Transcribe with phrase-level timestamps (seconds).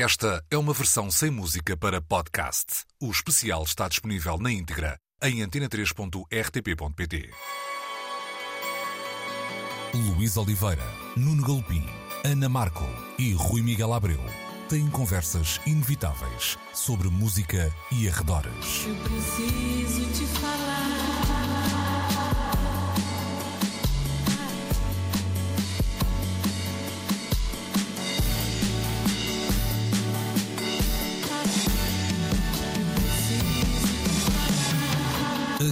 [0.00, 2.84] Esta é uma versão sem música para podcast.
[3.02, 7.30] O especial está disponível na íntegra em antena3.rtp.pt.
[9.92, 11.84] Luís Oliveira, Nuno Galopim,
[12.24, 12.86] Ana Marco
[13.18, 14.24] e Rui Miguel Abreu
[14.68, 18.86] têm conversas inevitáveis sobre música e arredores.
[18.86, 21.37] Eu preciso te falar.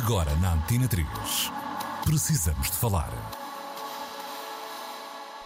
[0.06, 1.05] Agora na Antena 3.
[2.05, 3.10] Precisamos de falar.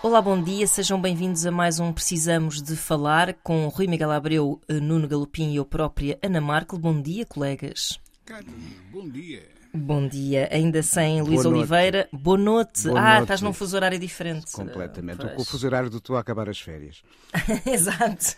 [0.03, 4.61] Olá, bom dia, sejam bem-vindos a mais um Precisamos de Falar com Rui Miguel Abreu,
[4.69, 6.79] Nuno Galopim e eu própria, Ana Markel.
[6.79, 7.99] Bom dia, colegas.
[8.27, 8.53] Carlos,
[8.93, 9.60] bom dia.
[9.73, 11.45] Bom dia, ainda sem Luís.
[11.47, 12.09] Oliveira.
[12.13, 12.89] Boa noite.
[12.89, 13.23] Boa ah, noite.
[13.23, 14.51] estás num fuso horário diferente.
[14.53, 15.19] Completamente.
[15.19, 15.39] Pois.
[15.39, 17.03] O fuso horário do tu a acabar as férias.
[17.65, 18.35] Exato.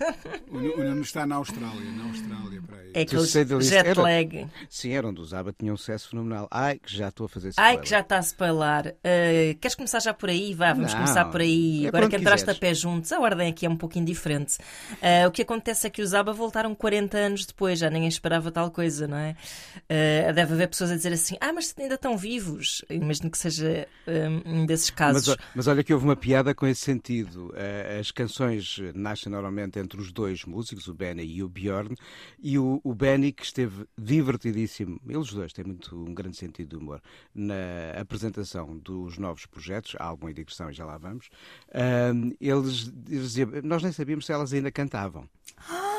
[0.51, 2.91] O o Nuno está na Austrália, na Austrália, para aí.
[2.93, 3.45] É que lista.
[3.63, 4.47] jet Era- lag.
[4.69, 6.47] Sim, era onde usava, tinha um sucesso fenomenal.
[6.51, 7.81] Ai, que já estou a fazer Ai, spoiler.
[7.83, 8.89] que já está a spoiler.
[8.99, 10.53] Uh, queres começar já por aí?
[10.53, 11.87] Vá, vamos Não, começar por aí.
[11.87, 12.59] é Agora que entraste a quiseres.
[12.61, 14.59] pé juntos, a ordem aqui é um pouquinho diferente.
[14.93, 18.51] Uh, o que acontece é que os ABBA voltaram 40 anos depois, já ninguém esperava
[18.53, 19.35] tal coisa, não é?
[19.89, 22.85] Uh, deve haver pessoas a dizer assim: ah, mas ainda estão vivos.
[22.91, 23.87] Imagino que seja
[24.47, 25.29] um, um desses casos.
[25.29, 27.53] Mas, mas olha que houve uma piada com esse sentido.
[27.57, 31.95] Eh, As canções nascem normalmente entre os dois músicos, o Benny e o Bjorn,
[32.41, 36.77] e o, o Benny, que esteve divertidíssimo, eles dois têm muito, um grande sentido de
[36.77, 37.01] humor,
[37.35, 37.55] na
[38.01, 41.29] apresentação dos novos projetos, álbum e digressão, e já lá vamos,
[42.41, 45.29] eles, eles diziam, nós nem sabíamos se elas ainda cantavam.
[45.69, 45.92] Ah,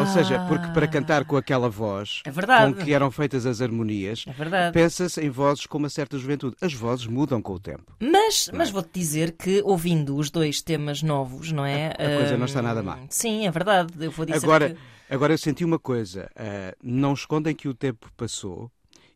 [0.00, 2.74] Ou seja, porque para cantar com aquela voz É verdade.
[2.74, 6.56] com que eram feitas as harmonias, É pensa-se em vozes com uma certa juventude.
[6.60, 7.96] As vozes mudam com o tempo.
[8.00, 8.56] Mas, é?
[8.56, 11.88] mas vou-te dizer que, ouvindo os dois temas novos, não é?
[11.98, 12.98] A- a coisa não está nada má.
[13.08, 13.92] Sim, é verdade.
[14.00, 14.76] Eu vou dizer Agora, que...
[15.14, 18.70] agora eu senti uma coisa: ah, não escondem que o tempo passou.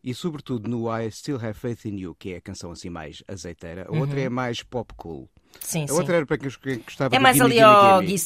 [0.05, 3.25] E sobretudo no I Still Have Faith in You, que é a canção assim mais
[3.27, 5.29] azeiteira, a outra é mais pop cool.
[5.61, 5.93] Sim, A sim.
[5.95, 7.61] outra era para quem gostava É do mais Gimme, ali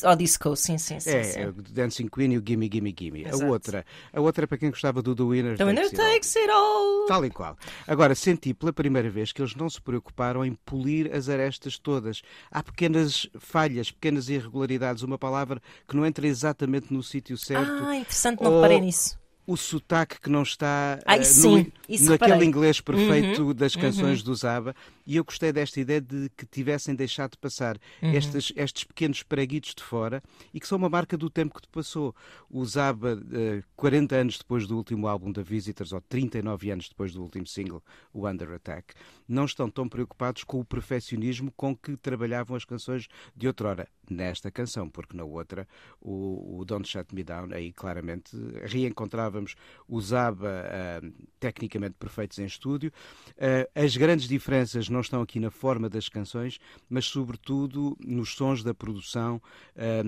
[0.04, 1.10] ao, disco, sim, sim, sim.
[1.10, 1.40] É, sim.
[1.40, 3.24] é o Dancing Queen e o Gimme Gimme Gimme.
[3.28, 6.00] A outra, a outra é para quem gostava do The Winner The winner Takes It
[6.02, 6.10] All.
[6.12, 7.06] takes it all.
[7.06, 7.56] Tal e qual.
[7.86, 12.22] Agora, senti pela primeira vez que eles não se preocuparam em polir as arestas todas.
[12.50, 17.84] Há pequenas falhas, pequenas irregularidades, uma palavra que não entra exatamente no sítio certo.
[17.84, 19.19] Ah, interessante, não Ou reparei nisso.
[19.50, 24.22] O sotaque que não está Ai, eh, sim, no, naquele inglês perfeito Uhum, das canções
[24.22, 24.76] do Zaba.
[25.04, 28.12] E eu gostei desta ideia de que tivessem deixado de passar Uhum.
[28.14, 30.22] estes, estes pequenos preguitos de fora
[30.54, 32.14] e que são uma marca do tempo que te passou.
[32.48, 37.12] O Zaba, eh, 40 anos depois do último álbum da Visitors, ou 39 anos depois
[37.12, 37.82] do último single,
[38.12, 38.94] o Under Attack,
[39.26, 43.88] não estão tão preocupados com o perfeccionismo com que trabalhavam as canções de outrora.
[44.10, 45.68] Nesta canção, porque na outra,
[46.00, 49.54] o, o Don't Shut Me Down, aí claramente reencontrávamos
[49.86, 51.00] o Zaba ah,
[51.38, 52.92] tecnicamente perfeitos em estúdio.
[53.38, 58.64] Ah, as grandes diferenças não estão aqui na forma das canções, mas sobretudo nos sons
[58.64, 59.40] da produção,
[59.76, 60.02] ah,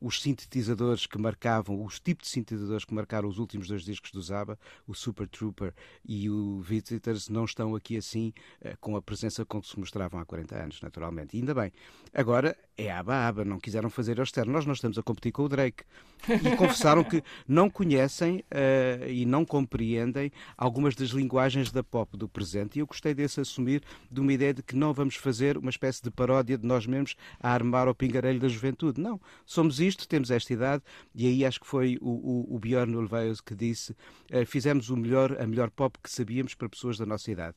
[0.00, 4.22] os sintetizadores que marcavam, os tipos de sintetizadores que marcaram os últimos dois discos do
[4.22, 8.32] Zaba, o Super Trooper e o Visitors, não estão aqui assim
[8.64, 11.36] ah, com a presença com que se mostravam há 40 anos, naturalmente.
[11.36, 11.72] E ainda bem.
[12.12, 14.52] Agora é aba-aba, não quiseram fazer ao externo.
[14.52, 15.84] Nós não estamos a competir com o Drake.
[16.26, 22.26] E confessaram que não conhecem eh, e não compreendem algumas das linguagens da pop do
[22.26, 22.76] presente.
[22.76, 26.02] E eu gostei desse assumir de uma ideia de que não vamos fazer uma espécie
[26.02, 29.00] de paródia de nós mesmos a armar ao pingarelho da juventude.
[29.00, 29.20] Não.
[29.44, 30.82] Somos isto, temos esta idade.
[31.14, 33.94] E aí acho que foi o, o, o Bjorn Ulvaeus que disse
[34.30, 37.54] eh, fizemos o melhor, a melhor pop que sabíamos para pessoas da nossa idade.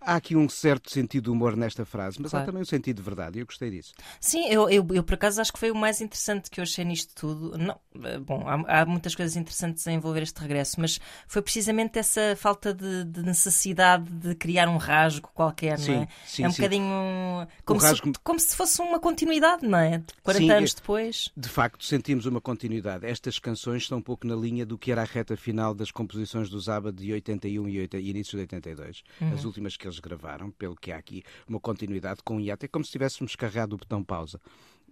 [0.00, 2.44] Há aqui um certo sentido de humor nesta frase, mas Claro.
[2.44, 3.38] há também um sentido de verdade.
[3.38, 3.92] E eu gostei disso.
[4.20, 6.84] Sim, eu, eu, eu, por acaso acho que foi o mais interessante que eu achei
[6.84, 7.56] nisto tudo.
[7.58, 11.98] Não, eh, bom, há, há muitas coisas interessantes a envolver este regresso, mas foi precisamente
[11.98, 16.08] essa falta de, de necessidade de criar um rasgo qualquer, Sim, não é?
[16.26, 16.62] sim, é um sim.
[16.62, 20.02] bocadinho como, rasgo- se, como se fosse uma continuidade, não é?
[20.22, 21.28] 40 Sim, anos é- depois.
[21.36, 23.06] De facto, sentimos uma continuidade.
[23.06, 26.48] Estas canções estão um pouco na linha do que era a reta final das composições
[26.48, 29.02] do Zaba de 81 e, 80 e início de 82.
[29.34, 32.64] As últimas que eles gravaram, pelo que há aqui uma continuidade com um hiato.
[32.64, 34.40] É como se tivéssemos carregado o botão pausa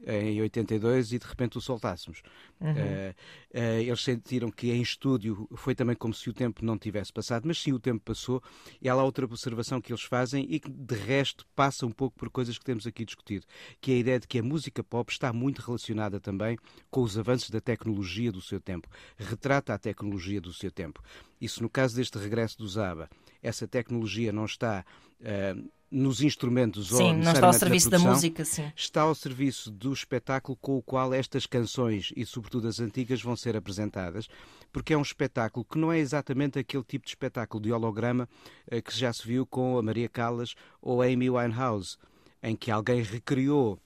[0.06, 2.22] em 82 e de repente o soltássemos.
[2.60, 3.14] Eh,
[3.52, 7.46] eh, eles sentiram que em estúdio foi também como se o tempo não tivesse passado,
[7.46, 8.42] mas sim o tempo passou.
[8.80, 12.18] E há lá outra observação que eles fazem e que de resto passa um pouco
[12.18, 13.46] por coisas que temos aqui discutido,
[13.80, 16.58] que é a ideia de que a música pop está muito relacionada também
[16.90, 18.88] com os avanços da tecnologia do seu tempo.
[19.16, 21.02] Retrata a tecnologia do seu tempo.
[21.40, 23.08] Isso no caso deste regresso do Zaba,
[23.42, 24.84] essa tecnologia não está
[25.22, 25.54] eh,
[25.90, 28.70] nos instrumentos ou Sim, não está ao serviço da música, sim.
[28.76, 33.34] está ao serviço do espetáculo com o qual estas canções e sobretudo as antigas vão
[33.34, 34.28] ser apresentadas,
[34.72, 38.28] porque é um espetáculo que não é exatamente aquele tipo de espetáculo de holograma
[38.70, 41.96] eh, que já se viu com a Maria Callas ou a Amy Winehouse,
[42.42, 43.78] em que alguém recriou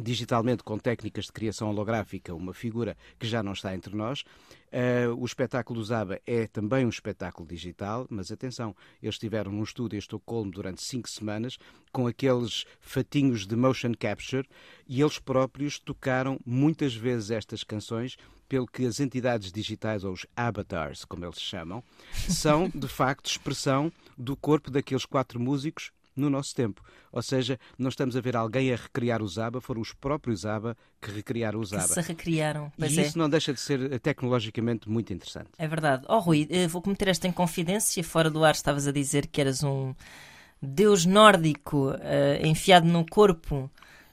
[0.00, 4.24] digitalmente com técnicas de criação holográfica uma figura que já não está entre nós.
[4.74, 9.62] Uh, o espetáculo do Zaba é também um espetáculo digital, mas atenção, eles estiveram num
[9.62, 11.56] estúdio em Estocolmo durante cinco semanas
[11.92, 14.44] com aqueles fatinhos de motion capture
[14.88, 18.16] e eles próprios tocaram muitas vezes estas canções
[18.48, 21.82] pelo que as entidades digitais, ou os avatars, como eles chamam,
[22.28, 26.82] são de facto expressão do corpo daqueles quatro músicos no nosso tempo.
[27.12, 30.76] Ou seja, não estamos a ver alguém a recriar o Zaba, foram os próprios Zaba
[31.00, 31.88] que recriaram o Que Zaba.
[31.88, 32.72] se recriaram.
[32.78, 33.02] Pois E é.
[33.06, 35.50] isso não deixa de ser eh, tecnologicamente muito interessante.
[35.58, 36.04] É verdade.
[36.08, 38.02] Oh, Rui, eh, vou cometer esta inconfidência.
[38.04, 39.94] Fora do ar estavas a dizer que eras um
[40.62, 43.70] deus nórdico eh, enfiado no corpo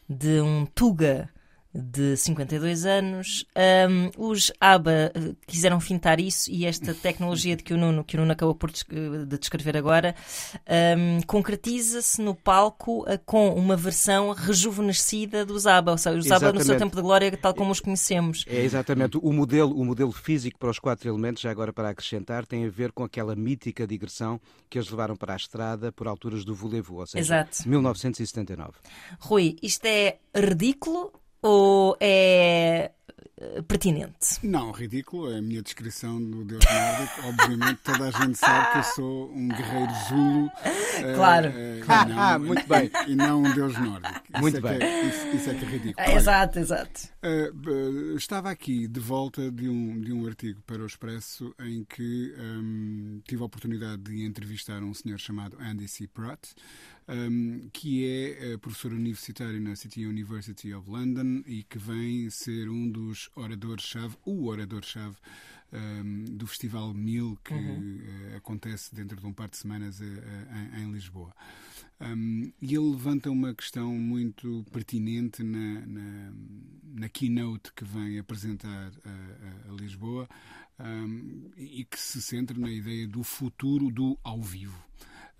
[0.09, 1.29] de um Tuga
[1.73, 3.45] de 52 anos.
[3.55, 8.17] Ahm, os ABBA eh, quiseram fintar isso e esta tecnologia de que o Nuno, que
[8.17, 10.13] o Nuno acabou por eh, de descrever agora
[10.67, 15.91] ahm, concretiza-se no palco eh, com uma versão rejuvenescida dos ABBA.
[15.91, 16.79] Ou seja, os ABBA no seu Exatamente.
[16.79, 18.43] tempo de glória, tal como os conhecemos.
[18.47, 22.45] É exatamente o modelo, o modelo físico para os quatro elementos, já agora para acrescentar,
[22.45, 26.43] tem a ver com aquela mítica digressão que eles levaram para a estrada por alturas
[26.43, 27.69] do Volevo, ou seja, Exato.
[27.69, 28.73] 1979.
[29.19, 32.91] Rui, isto é ridículo ou é
[33.37, 34.37] eh, pertinente?
[34.43, 35.31] Não, ridículo.
[35.31, 37.27] É a minha descrição do Deus Nórdico.
[37.27, 40.51] Obviamente, toda a gente sabe que eu sou um guerreiro Zulu.
[40.63, 41.51] eh, Claro.
[41.87, 42.91] Ah, não- ah, muito bem.
[43.07, 44.21] E não um Deus Nórdico.
[44.31, 44.87] Isso Muito é que bem.
[44.87, 46.07] é- isso, isso é que é ridículo.
[46.07, 47.01] Olha, exato, exato.
[47.23, 51.83] Uh, uh, estava aqui de volta de um, de um artigo para o Expresso em
[51.83, 56.07] que um, tive a oportunidade de entrevistar um senhor chamado Andy C.
[56.07, 56.49] Pratt,
[57.11, 62.89] um, que é professor universitário na City University of London e que vem ser um
[62.89, 65.17] dos oradores-chave, o orador-chave
[65.73, 70.79] um, do Festival Mil que uh, acontece dentro de um par de semanas uh, uh,
[70.79, 71.33] em, Lisboa.
[71.99, 76.33] Um, e ele levanta uma questão muito pertinente na, na,
[76.95, 80.27] na keynote que vem apresentar a, a- a Lisboa
[80.79, 84.83] um, e que se centra na ideia do futuro do ao vivo.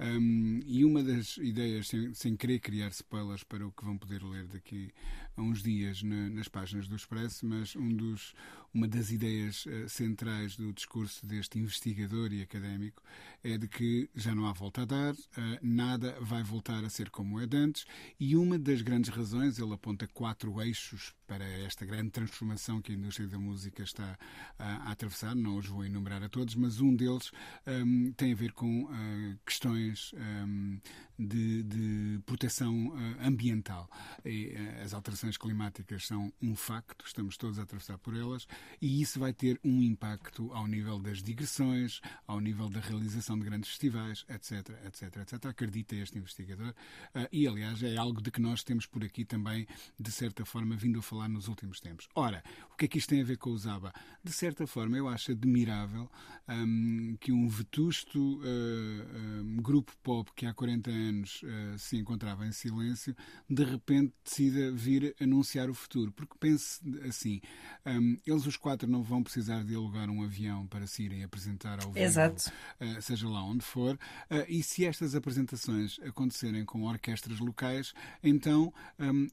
[0.01, 4.23] Um, e uma das ideias, sem, sem querer criar spoilers para o que vão poder
[4.23, 4.91] ler daqui
[5.35, 8.33] a uns dias na- nas páginas do Expresso, mas um dos,
[8.73, 13.01] uma das ideias eh, centrais do discurso deste investigador e académico
[13.43, 17.09] é de que já não há volta a dar, eh, nada vai voltar a ser
[17.09, 17.85] como é de antes,
[18.19, 22.95] e uma das grandes razões, ele aponta quatro eixos para esta grande transformação que a
[22.95, 24.17] indústria da música está
[24.59, 27.31] ah, a atravessar, não os vou enumerar a todos, mas um deles
[27.67, 30.13] hum, tem a ver com ah, questões
[30.45, 30.79] hum,
[31.27, 33.89] de, de proteção ah, ambiental.
[34.25, 38.47] E, ah, as alterações climáticas são um facto, estamos todos a atravessar por elas,
[38.81, 43.45] e isso vai ter um impacto ao nível das digressões, ao nível da realização de
[43.45, 45.45] grandes festivais, etc, etc, etc.
[45.45, 46.73] Acredita este investigador,
[47.13, 49.67] ah, e aliás é algo de que nós temos por aqui também,
[49.99, 52.07] de certa forma, vindo a falar nos últimos tempos.
[52.15, 53.93] Ora, o que é que isto tem a ver com o Zaba?
[54.23, 56.09] De certa forma, eu acho admirável
[56.47, 61.10] hum, que um vetusto hum, grupo pop que há 40 anos
[61.43, 63.15] ah, se encontrava em silêncio,
[63.49, 66.11] de repente decida vir anunciar o futuro.
[66.11, 67.41] Porque pense assim,
[67.85, 71.83] hum, eles os quatro não vão precisar de alugar um avião para se irem apresentar
[71.83, 72.51] ao vivo, Exato.
[72.79, 73.97] ah, seja lá onde for.
[74.29, 77.93] Ah, e se estas apresentações acontecerem com orquestras locais,
[78.23, 78.73] então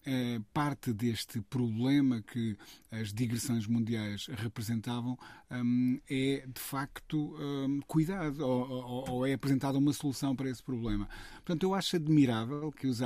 [0.04, 2.56] é parte deste problema que
[2.90, 5.18] as digressões mundiais representavam
[5.50, 10.62] hum, é de facto hum, cuidado ou, ou- ou é apresentada uma solução para esse
[10.62, 11.08] problema.
[11.36, 13.02] Portanto, eu acho admirável que os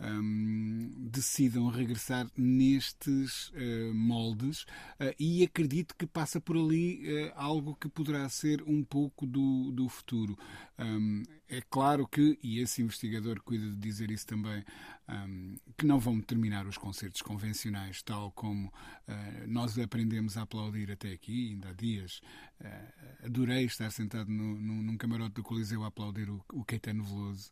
[0.00, 4.64] Hum, decidam regressar nestes eh, moldes
[5.00, 9.72] eh, e acredito que passa por ali eh, algo que poderá ser um pouco do,
[9.72, 10.38] do futuro.
[10.78, 14.62] Hum, é claro que, e esse investigador cuida de dizer isso também,
[15.08, 18.72] hum, que não vão terminar os concertos convencionais tal como
[19.46, 22.20] nós aprendemos a aplaudir até aqui, ainda há dias.
[23.24, 27.50] adorei estar sentado no, no- num camarote do Coliseu a aplaudir o, o Caetano Veloso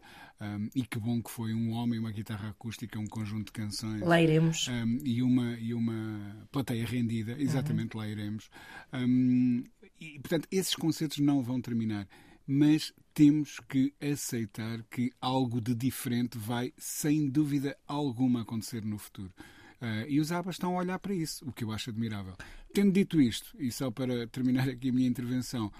[0.74, 4.00] e que bom que foi um homem, uma guitarra acústica, um conjunto de canções.
[4.00, 4.68] Lá iremos.
[4.68, 8.48] Um, e, uma, e uma plateia rendida, exatamente lá iremos.
[8.92, 9.64] Um,
[10.00, 12.06] e, portanto, esses concertos não vão terminar,
[12.46, 19.32] mas temos que aceitar que algo de diferente vai, sem dúvida alguma, acontecer no futuro.
[19.80, 22.34] Uh, e os ABBA estão a olhar para isso, o que eu acho admirável.
[22.72, 25.70] Tendo dito isto, e só para terminar aqui a minha intervenção,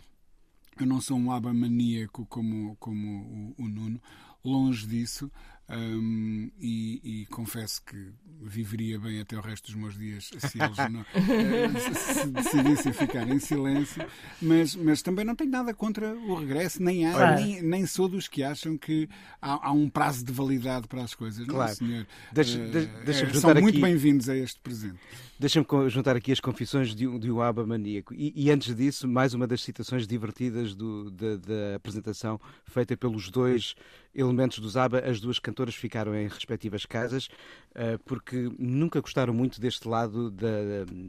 [0.79, 4.01] eu não sou um ABBA maníaco como, como o, o Nuno.
[4.45, 5.31] longe disso.
[5.69, 10.77] Um, e, e, confesso que viveria bem até o resto dos meus dias se eles
[10.93, 11.05] não,
[12.23, 14.07] se decidissem ficar em silêncio,
[14.41, 18.29] mas, mas também não tenho nada contra o regresso, nem, há, nem, nem sou dos
[18.29, 19.09] que acham que
[19.43, 21.45] há, há, um prazo de validade para as coisas.
[21.45, 21.69] Claro.
[21.69, 22.07] Não, senhor?
[22.33, 22.71] Deixa, uh,
[23.05, 25.01] deixa é, são muito bem-vindos a este presente.
[25.39, 28.15] Deixa-me juntar aqui as confissões de um, de um aba maníaco.
[28.15, 33.31] E, e, antes disso, mais uma das citações divertidas do, da, da, apresentação feita pelos
[33.31, 33.75] dois
[34.17, 35.01] elementos dos ABBA.
[35.01, 40.49] As duas cantoras ficaram em respectivas casas uh, porque nunca gostaram muito deste lado da,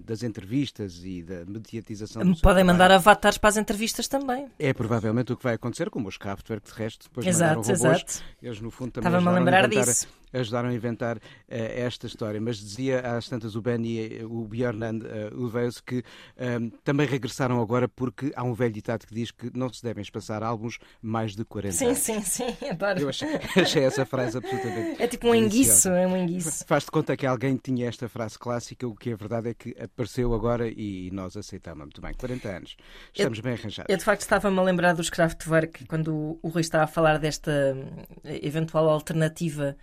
[0.05, 2.21] das entrevistas e da mediatização.
[2.35, 4.47] Podem mandar avatares para as entrevistas também.
[4.59, 8.03] É provavelmente o que vai acontecer com os Kraftwerk, de resto, depois exato, mandaram robôs.
[8.03, 8.23] Exato.
[8.41, 10.07] Eles, no fundo, também Estava-me a lembrar disso
[10.39, 12.39] ajudaram a inventar uh, esta história.
[12.39, 15.97] Mas dizia às tantas o Ben e o Björn uh, Ulvaeus que
[16.37, 19.83] um, eh, também regressaram agora porque há um velho ditado que diz que não se
[19.83, 21.99] devem espaçar álbuns mais de 40 sim, anos.
[21.99, 22.99] Sim, sim, sim, adoro.
[22.99, 25.01] Eu achei, achei essa frase absolutamente.
[25.01, 26.65] É tipo um enguiço, é um enguiço.
[26.65, 30.33] Faz-te conta que alguém tinha esta frase clássica, o que é verdade é que apareceu
[30.33, 31.85] agora e nós aceitamos.
[31.85, 32.77] Muito bem, 40 anos.
[33.13, 33.89] Estamos eu, bem arranjados.
[33.89, 37.75] Eu de facto estava-me a lembrar dos Kraftwerk quando o Rui estava a falar desta
[38.23, 39.75] eventual alternativa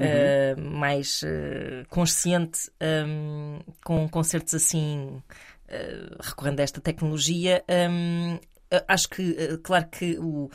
[0.00, 0.66] uhum.
[0.66, 2.70] uh, mais uh, consciente
[3.06, 5.22] um, com concertos assim,
[5.68, 7.64] uh, recorrendo a esta tecnologia.
[7.68, 8.38] Um,
[8.86, 10.50] acho que, claro que o,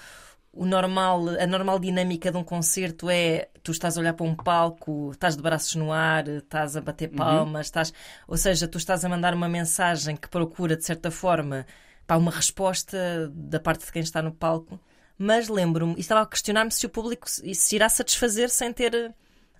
[0.53, 4.35] o normal, a normal dinâmica de um concerto é tu estás a olhar para um
[4.35, 7.15] palco, estás de braços no ar, estás a bater uhum.
[7.15, 7.61] palmas, uhum.
[7.61, 7.93] estás,
[8.27, 11.65] ou seja, tu estás a mandar uma mensagem que procura, de certa forma,
[12.07, 14.79] para uma resposta da parte de quem está no palco.
[15.17, 19.13] Mas lembro-me, e estava a questionar-me se o público se irá satisfazer sem ter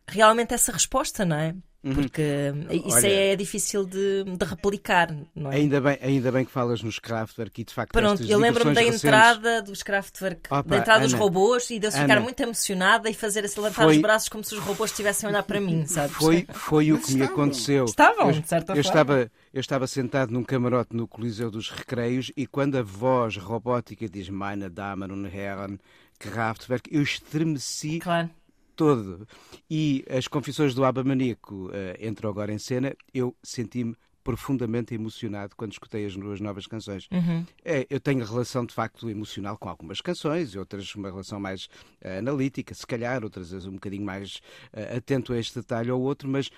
[0.07, 1.55] realmente essa resposta, não é?
[1.85, 1.93] Uhum.
[1.93, 2.87] Porque uhum.
[2.87, 5.57] isso Olha, é difícil de, de, replicar, não é?
[5.57, 8.81] Ainda bem, ainda bem que falas nos Kraftwerk e de facto Pronto, eu lembro-me da
[8.81, 9.03] recentes...
[9.03, 13.07] entrada dos Kraftwerk, Opa, da entrada Ana, dos robôs e de eu ficar muito emocionada
[13.07, 13.97] e fazer assim levantar foi...
[13.97, 16.15] os braços como se os robôs estivessem a olhar para mim, sabes?
[16.15, 17.85] Foi, foi o que me aconteceu.
[17.85, 19.01] Estavam, de certa eu, forma.
[19.01, 24.09] Estava, eu estava sentado num camarote no Coliseu dos Recreios e quando a voz robótica
[24.09, 25.77] diz Meine Damen und Herren
[26.17, 27.99] Kraftwerk, eu estremeci.
[27.99, 28.31] Claro
[28.75, 29.27] todo.
[29.69, 31.71] E as confissões do Abba Maníaco uh,
[32.05, 32.95] entram agora em cena.
[33.13, 37.07] Eu senti-me profundamente emocionado quando escutei as duas novas canções.
[37.11, 37.45] Uhum.
[37.63, 41.65] É, eu tenho relação, de facto, emocional com algumas canções, outras uma relação mais
[42.03, 44.41] uh, analítica, se calhar, outras um bocadinho mais
[44.73, 46.49] uh, atento a este detalhe ou outro, mas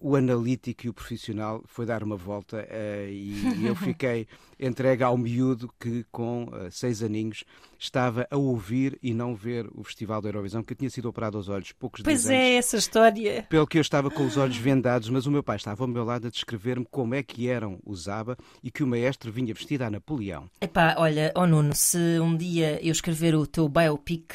[0.00, 4.26] o analítico e o profissional foi dar uma volta uh, e, e, eu fiquei
[4.58, 7.44] entregue ao miúdo que, com uh, seis aninhos,
[7.78, 11.48] estava a ouvir e não ver o Festival da Eurovisão, que tinha sido operado aos
[11.48, 13.46] olhos poucos pois dias Pois é, essa história.
[13.48, 16.04] Pelo que eu estava com os olhos vendados, mas o meu pai estava ao meu
[16.04, 19.82] lado a descrever-me como é que eram os ABBA e que o maestro vinha vestido
[19.82, 20.50] a Napoleão.
[20.60, 24.34] Epá, olha, oh Nuno, se um dia eu escrever o teu biopic,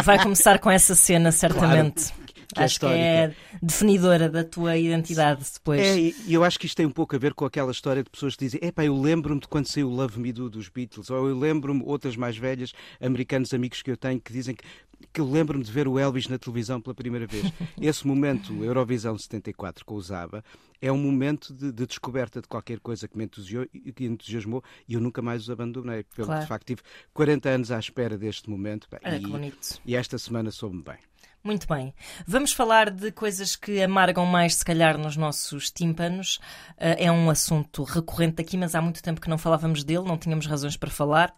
[0.00, 2.04] vai começar com essa cena, certamente.
[2.04, 5.80] Claro que é acho que é definidora da tua identidade depois.
[5.80, 8.10] É, e eu acho que isto tem um pouco a ver com aquela história de
[8.10, 11.10] pessoas que dizem: epá, eu lembro-me de quando saiu o Love Me Do dos Beatles,
[11.10, 14.64] ou eu lembro-me, outras mais velhas, americanos amigos que eu tenho, que dizem que,
[15.12, 17.52] que eu lembro-me de ver o Elvis na televisão pela primeira vez.
[17.80, 20.44] Esse momento, Eurovisão 74 com o Zaba,
[20.80, 23.28] é um momento de, de, descoberta de qualquer coisa que me
[24.00, 26.04] entusiasmou e eu nunca mais os abandonei.
[26.14, 26.42] Pelo claro.
[26.42, 26.82] de facto, tive
[27.14, 30.98] 40 anos à espera deste momento pá, e, e, esta semana soube-me bem.
[31.44, 31.92] Muito bem.
[32.24, 36.38] Vamos falar de coisas que amargam mais, se calhar, nos nossos tímpanos.
[36.78, 40.16] Eh, é um assunto recorrente aqui, mas há muito tempo que não falávamos dele, não
[40.16, 41.34] tínhamos razões para falar.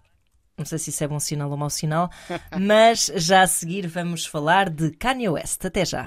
[0.57, 2.11] Não sei se isso é bom sinal ou mau sinal,
[2.61, 5.65] mas já a seguir vamos falar de Kanye West.
[5.65, 6.07] Até já.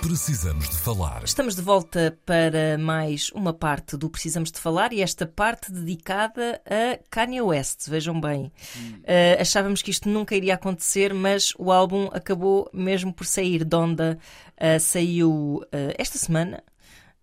[0.00, 1.22] Precisamos de falar.
[1.24, 6.62] Estamos de volta para mais uma parte do Precisamos de Falar e esta parte dedicada
[6.64, 7.88] a Kanye West.
[7.88, 9.00] Vejam bem, hum.
[9.00, 13.64] uh, achávamos que isto nunca iria acontecer, mas o álbum acabou mesmo por sair.
[13.64, 14.18] Donda
[14.56, 16.62] uh, saiu uh, esta semana.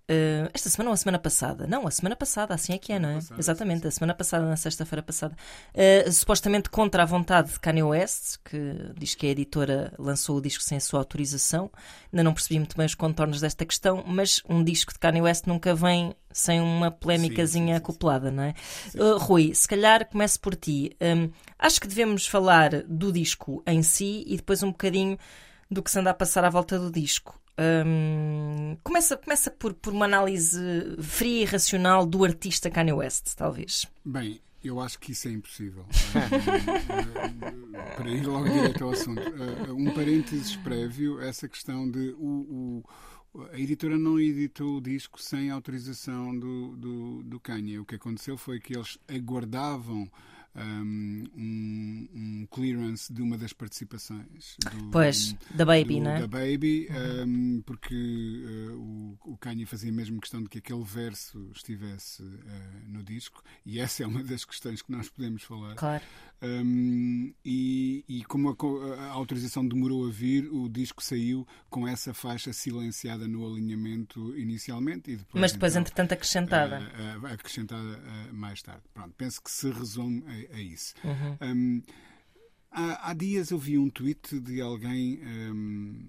[0.08, 1.66] Uh, esta semana ou a semana passada?
[1.66, 3.16] Não, a semana passada, assim é que é, não é?
[3.16, 3.88] Passada, Exatamente, sim.
[3.88, 5.36] a semana passada, na sexta-feira passada.
[5.74, 10.42] Uh, supostamente contra a vontade de Kanye West, que diz que a editora lançou o
[10.42, 11.72] disco sem a sua autorização.
[12.14, 15.48] Ainda não percebi muito bem os contornos desta questão, mas um disco de Kanye West
[15.48, 18.54] nunca vem sem uma polémicazinha acoplada, não é?
[18.94, 20.96] Uh, Rui, se calhar começo por ti.
[21.02, 25.18] Um, acho que devemos falar do disco em si e depois um bocadinho
[25.72, 27.40] do que se anda a passar à volta do disco.
[28.84, 30.60] Começa começa por, por uma análise
[31.02, 33.86] fria e racional do artista Kanye West, talvez.
[34.04, 35.86] Bem, eu acho que isso é impossível.
[37.96, 39.22] Para ir logo direto ao assunto.
[39.22, 42.84] Uh, um parênteses prévio, essa questão de o,
[43.34, 47.80] o, a editora não editou o disco sem autorização do, do, do Kanye.
[47.80, 50.10] O que aconteceu foi que eles aguardavam
[50.56, 54.56] um, um, clearance de uma das participações.
[54.72, 56.20] Do, Pois, da Baby, do- é?
[56.22, 56.88] Da Baby,
[57.26, 62.38] um, porque uh, o, o Kanye fazia mesmo questão de que aquele verso estivesse uh,
[62.88, 65.76] no disco, e essa é uma das questões que nós podemos falar.
[65.76, 66.04] Claro.
[66.42, 72.14] Um, e, e como a, a autorização demorou a vir, o disco saiu com essa
[72.14, 76.92] faixa silenciada no alinhamento inicialmente e depois, Mas depois, então, entretanto, acrescentada.
[76.94, 78.82] ah, ah, acrescentada ah, mais tarde.
[78.94, 80.94] Pronto, penso que se resume a, a isso.
[81.04, 81.38] Uhum.
[81.42, 81.82] Um,
[82.72, 86.06] há, há dias eu vi um tweet de alguém, um,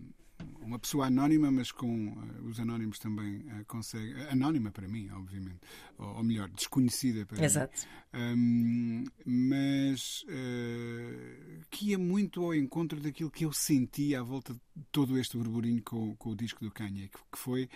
[0.66, 4.14] uma pessoa anónima, mas com ah, os anónimos também ah, conseguem.
[4.30, 5.60] Anónima para mim, obviamente.
[5.98, 7.44] Ou, ou melhor, desconhecida para mim.
[7.44, 7.86] Exato.
[8.14, 14.60] Um, mas uh, que ia muito ao encontro daquilo que eu senti à volta de
[14.90, 17.68] todo este burburinho com, com o disco do Kanye, que, que foi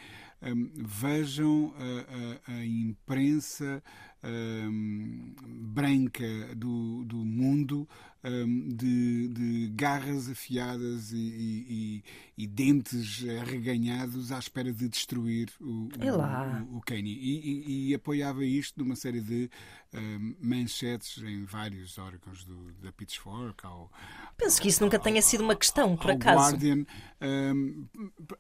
[0.43, 3.83] um, vejam a, a- a imprensa
[4.25, 5.35] um,
[5.73, 7.89] branca do, do mundo
[8.23, 12.03] de, de garras afiadas e, e-
[12.39, 12.47] e- e
[12.81, 16.67] dentes arreganhados à espera de destruir o, o, É lá.
[16.71, 17.13] o, o Kanye.
[17.13, 19.51] E, e- e apoiava isto numa série de
[19.95, 23.91] um, manchetes em vários órgãos do, da Pitchfork ao,
[24.37, 26.39] Penso que isso nunca tenha sido uma questão, por ao acaso.
[26.53, 26.85] Guardian.
[27.21, 27.87] Um,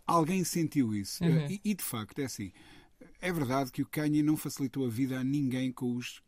[0.07, 1.23] alguém sentiu isso.
[1.25, 1.47] Uhum.
[1.47, 2.53] Uh, E, e, de facto, é assim.
[3.21, 6.23] É verdade que o Kanye não facilitou a vida a ninguém com os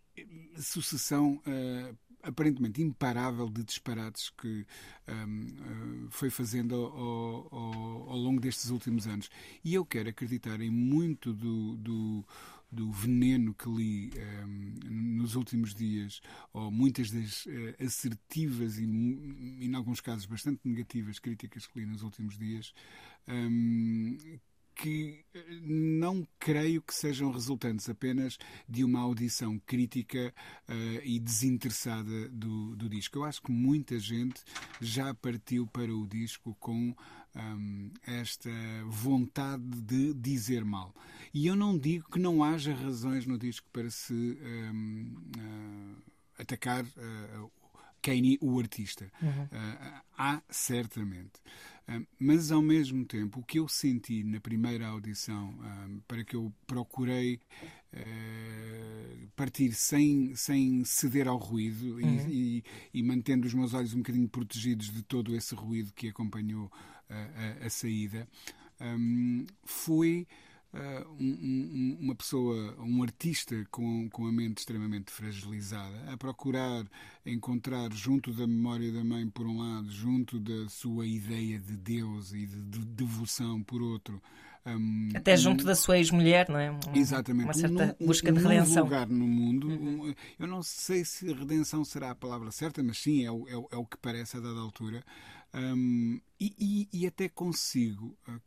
[0.59, 4.67] sucessão uh, aparentemente imparável de disparates que
[5.09, 9.29] um, uh, foi fazendo ao, ao- ao- longo destes últimos anos.
[9.65, 12.25] E eu quero acreditar em muito do, do,
[12.71, 14.11] do veneno que li
[14.47, 14.75] um,
[15.19, 16.21] nos últimos dias,
[16.53, 22.03] ou muitas das eh, assertivas e, em alguns casos, bastante negativas críticas que li nos
[22.03, 22.73] últimos dias,
[23.29, 24.17] um,
[24.75, 28.39] que eh, não creio que sejam resultantes apenas
[28.69, 30.35] de uma audição crítica
[30.69, 33.19] eh, e desinteressada do, do disco.
[33.19, 34.43] Eu acho que muita gente
[34.81, 36.95] já partiu para o disco com
[37.37, 38.51] hum, esta
[38.87, 40.95] vontade de dizer mal.
[41.33, 46.85] E eu não digo que não haja razões no disco para se hum, ah, atacar
[46.97, 47.49] ah,
[48.03, 49.11] Kanye, o artista.
[49.53, 51.41] Ah, há, certamente.
[51.89, 56.37] Ah, mas, ao mesmo tempo, o que eu senti na primeira audição, ah, para que
[56.37, 57.41] eu procurei
[57.93, 62.65] eh, partir sem, sem ceder ao ruído e- e,
[62.95, 66.71] e mantendo os meus olhos um bocadinho protegidos de todo esse ruído que acompanhou
[67.11, 68.27] ah, a, a saída,
[69.65, 70.27] foi
[70.75, 76.85] ah, um- um- uma pessoa, um artista com, com a mente extremamente fragilizada, a procurar
[77.27, 82.33] encontrar junto da memória da mãe, por um lado, junto da sua ideia de Deus
[82.33, 84.21] e de, de devoção, por outro.
[84.67, 86.73] hum, Até um- junto da sua ex-mulher, não é?
[86.95, 87.45] Exatamente.
[87.45, 88.85] Uma certa um, busca de redenção.
[88.85, 89.69] lugar no mundo.
[89.69, 93.57] Um- eu não sei se redenção será a palavra certa, mas sim, é o, é
[93.57, 95.03] o- é o que parece a dada altura.
[95.55, 98.41] Um, e, e- e até consigo, uh,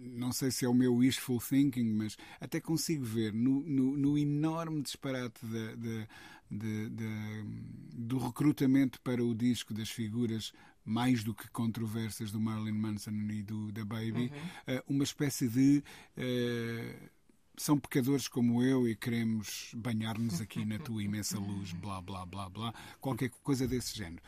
[0.00, 4.16] não sei se é o meu wishful thinking, mas até consigo ver no, no- no
[4.18, 6.08] enorme disparate da- da-
[6.50, 7.44] da- da-
[7.92, 10.52] do recrutamento para o disco das figuras
[10.84, 14.32] mais do que controversas do Marilyn Manson e do da Baby,
[14.68, 15.82] uh, uma espécie de
[16.16, 17.08] uh,
[17.56, 22.48] são pecadores como eu e queremos banhar-nos aqui na tua imensa luz, blá, blá, blá,
[22.48, 24.22] blá, qualquer coisa desse género.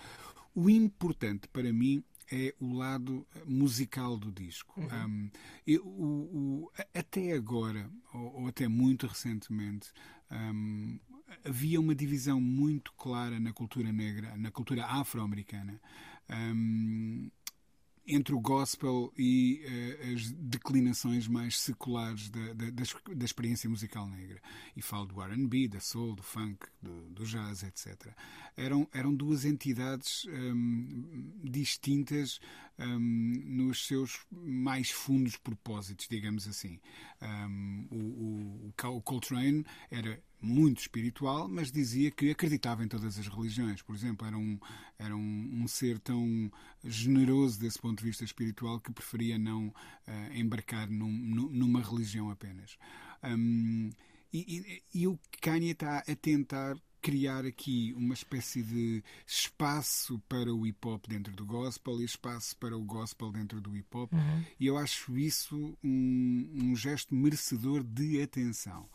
[0.54, 4.80] O importante para mim é o lado musical do disco.
[4.80, 5.30] Um,
[5.66, 9.90] eu- o- o- até agora, ou, ou até muito recentemente,
[10.30, 10.98] um,
[11.44, 15.80] havia uma divisão muito clara na cultura negra, na cultura afro-americana.
[16.28, 17.30] Um,
[18.14, 24.40] entre o gospel e eh, as declinações mais seculares da, da, da, experiência musical negra.
[24.76, 28.12] E falo do RB, da soul, do funk, do, do jazz, etc.
[28.56, 32.40] Eram, eram duas entidades hum, distintas
[32.78, 36.80] hum, nos seus mais fundos propósitos, digamos assim.
[37.22, 43.26] Hum, o, o, o Coltrane era muito espiritual, mas dizia que acreditava em todas as
[43.26, 43.82] religiões.
[43.82, 44.58] Por exemplo, era um,
[44.98, 46.50] era um, um ser tão
[46.82, 52.76] generoso desse ponto de vista espiritual que preferia não uh, embarcar num, numa religião apenas.
[53.22, 53.90] Um,
[54.32, 60.52] e, e, e o Kanye está a tentar criar aqui uma espécie de espaço para
[60.52, 64.12] o hip hop dentro do gospel e espaço para o gospel dentro do hip hop.
[64.12, 64.44] Uhum.
[64.58, 68.88] E eu acho isso um, um gesto merecedor de atenção.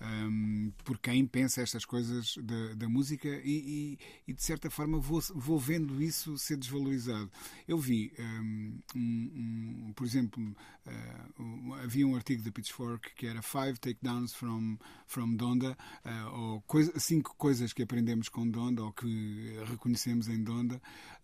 [0.00, 4.98] Um, por quem pensa estas coisas da, da música e, e, e, de certa forma
[4.98, 7.30] vou, vou vendo isso ser desvalorizado.
[7.68, 10.42] Eu vi, um, um, por exemplo,
[10.86, 16.60] uh, havia um artigo da Pitchfork que era Five Takedowns from, from Donda, uh, ou
[16.62, 20.76] coisa, cinco coisas que aprendemos com Donda ou que reconhecemos em Donda,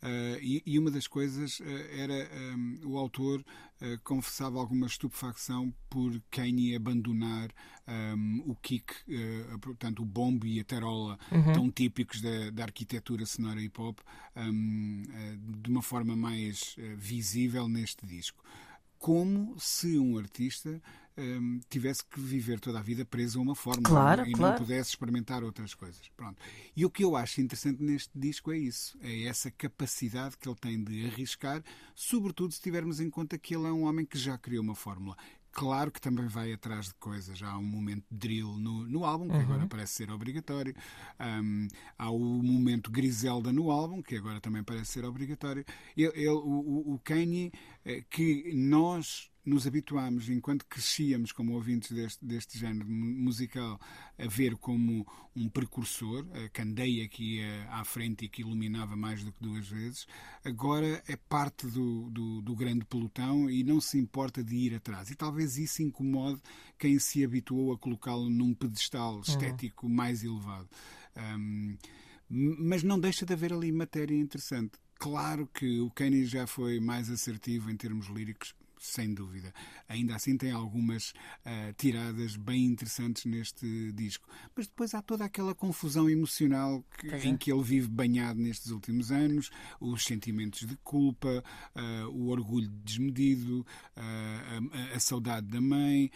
[0.03, 1.61] uh, e, e, uma das coisas
[1.97, 2.15] era
[2.85, 3.45] o autor
[4.05, 7.51] confessava alguma estupefacção por Kanye abandonar
[7.88, 11.53] um, o kick, uh, portanto, o bombo e a tarola, uhum.
[11.53, 13.99] tão típicos da, da arquitetura sonora hip hop,
[14.37, 18.42] um, uh, de uma forma mais uh, visível neste disco.
[18.99, 20.81] Como se um artista
[21.16, 24.53] um, tivesse que viver toda a vida preso a uma fórmula claro, e claro.
[24.53, 26.03] não pudesse experimentar outras coisas.
[26.16, 26.37] Pronto.
[26.77, 30.57] E o que eu acho interessante neste disco é isso: é essa capacidade que ele
[30.57, 31.62] tem de arriscar,
[31.94, 35.16] sobretudo se tivermos em conta que ele é um homem que já criou uma fórmula.
[35.57, 37.42] Claro que também vai atrás de coisas.
[37.42, 39.40] Há um momento de drill no, no álbum, que uhum.
[39.40, 40.75] agora parece ser obrigatório.
[41.19, 41.66] Um,
[41.97, 45.64] há o momento Griselda no álbum, que agora também parece ser obrigatório.
[45.97, 47.51] Ele, ele o, o Kanye,
[47.87, 53.81] eh, que nós nos habituámos, enquanto crescíamos como ouvintes deste, deste género musical,
[54.19, 55.07] a ver como
[55.37, 59.69] um precursor, a candeia que ia à frente e que iluminava mais do que duas
[59.69, 60.07] vezes,
[60.45, 65.11] agora é parte do, do, do grande pelotão e não se importa de ir atrás.
[65.11, 66.41] E talvez isso incomode
[66.77, 69.21] quem se habituou a colocá-lo num pedestal uhum.
[69.21, 69.95] estético uhum.
[69.95, 70.69] mais elevado.
[71.17, 71.77] Um,
[72.29, 74.73] mas não deixa de haver ali matéria interessante.
[74.99, 78.55] Claro que o Kenny já foi mais assertivo em termos líricos,
[78.87, 79.53] sem dúvida.
[79.88, 84.29] Ainda assim tem algumas uh, tiradas bem interessantes neste disco.
[84.55, 87.27] Mas depois há toda aquela confusão emocional que, é.
[87.27, 91.44] em que ele vive banhado nestes últimos anos, os sentimentos de culpa,
[91.75, 93.61] uh, o orgulho desmedido,
[93.96, 96.11] uh, a, a, saudade da mãe,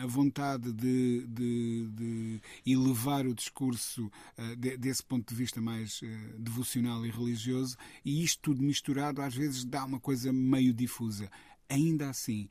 [0.00, 4.10] a vontade de, de, de, elevar o discurso
[4.58, 6.00] de, desse ponto de vista mais
[6.38, 11.30] devocional e religioso, e isto tudo misturado às vezes dá uma coisa meio difusa
[11.68, 12.48] ainda assim,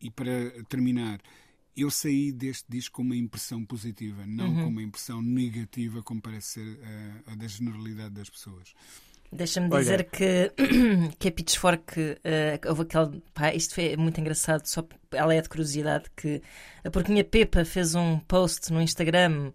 [0.00, 1.20] e para terminar,
[1.76, 4.62] eu saí deste disco com uma impressão positiva, não uhum.
[4.62, 6.80] com uma impressão negativa, como parece ser
[7.26, 8.72] a, a da generalidade das pessoas.
[9.32, 10.52] Deixa-me dizer que,
[11.18, 13.22] que a Pitchfork, uh, houve aquele.
[13.34, 16.40] Pá, isto foi muito engraçado, só ela é de curiosidade, que
[16.84, 19.52] a Porquinha Pepa fez um post no Instagram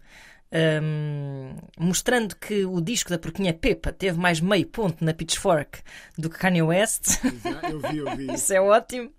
[0.52, 5.80] um, mostrando que o disco da Porquinha Pepa teve mais meio ponto na Pitchfork
[6.18, 7.18] do que Kanye West.
[7.70, 8.32] Eu vi, eu vi.
[8.34, 9.10] Isso é ótimo.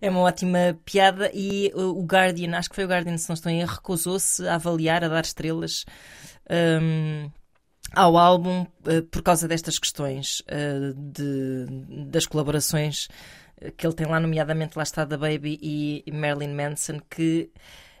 [0.00, 1.30] É uma ótima piada.
[1.32, 4.56] E o Guardian, acho que foi o Guardian, se não estou em erro, recusou-se a
[4.56, 5.84] avaliar, a dar estrelas.
[6.50, 7.30] Um,
[7.94, 11.66] ao álbum uh, por causa destas questões uh, de,
[12.06, 13.08] das colaborações
[13.76, 17.50] que ele tem lá, nomeadamente lá está da Baby e, e Marilyn Manson, que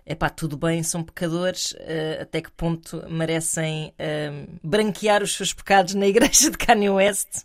[0.06, 5.54] é pá, tudo bem, são pecadores, uh, até que ponto merecem uh, branquear os seus
[5.54, 7.44] pecados na igreja de Kanye West?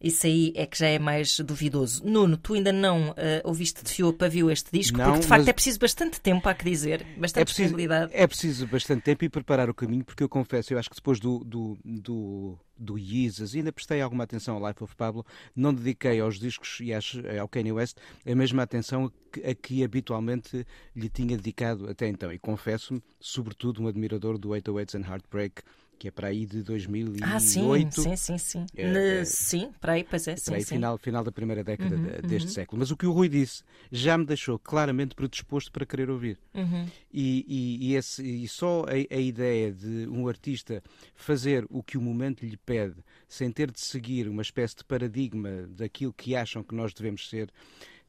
[0.00, 2.04] Isso aí é que já é mais duvidoso.
[2.04, 5.26] Nuno, tu ainda não uh, ouviste de fio a pavio este disco, não, porque de
[5.26, 8.12] facto é preciso bastante tempo, há que dizer, bastante é preciso, disponibilidade.
[8.14, 11.18] É preciso bastante tempo e preparar o caminho, porque eu confesso, eu acho que depois
[11.18, 16.20] do, do, do do Yeezus, ainda prestei alguma atenção ao Life of Pablo, não dediquei
[16.20, 16.92] aos discos e
[17.38, 19.12] ao Kanye West a mesma atenção
[19.44, 22.32] a que habitualmente lhe tinha dedicado até então.
[22.32, 25.62] E confesso-me, sobretudo, um admirador do 808s and Heartbreak,
[25.98, 27.24] que é para aí de 2008.
[27.24, 28.38] Ah, sim, sim, sim.
[28.38, 30.36] Sim, é, é, sim para aí, pois é.
[30.36, 30.74] Sim, para aí, sim.
[30.76, 32.54] Final, final da primeira década uhum, deste uhum.
[32.54, 32.78] século.
[32.80, 36.38] Mas o que o Rui disse já me deixou claramente predisposto para querer ouvir.
[36.54, 36.86] Uhum.
[37.12, 40.82] E, e, e, esse, e, só a, a, ideia de um artista
[41.16, 42.96] fazer o que o momento lhe pede,
[43.28, 47.50] sem ter de seguir uma espécie de paradigma daquilo que acham que nós devemos ser,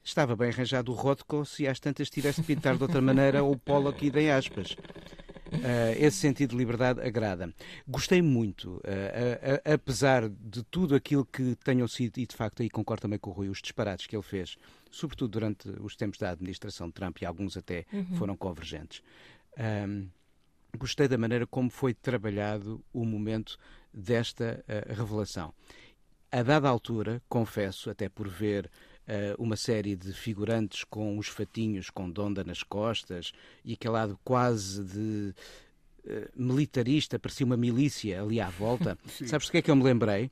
[0.04, 3.54] estava bem arranjado o Rothko se às tantas tivesse de pintar de outra maneira ou
[3.54, 4.76] o Pollock e em aspas.
[5.52, 7.54] Uh, esse sentido de liberdade agrada.
[7.88, 12.70] Gostei muito, uh, uh, apesar de tudo aquilo que tenham sido, e de facto aí
[12.70, 14.58] concordo também com o Rui, os disparates que ele fez,
[14.92, 18.16] sobretudo durante os tempos da administração de Trump, e alguns até uhum.
[18.16, 19.02] foram convergentes.
[19.58, 20.08] Um,
[20.78, 23.58] gostei da maneira como foi trabalhado o momento
[23.92, 25.52] desta revelação.
[26.32, 28.70] A dada altura, confesso, até por ver uh,
[29.38, 33.32] uma série de figurantes com os fatinhos com donda nas costas
[33.64, 35.34] e aquele lado quase de
[36.06, 38.98] uh, militarista, parecia uma milícia ali à volta.
[39.26, 40.30] Sabes do que é que eu me lembrei?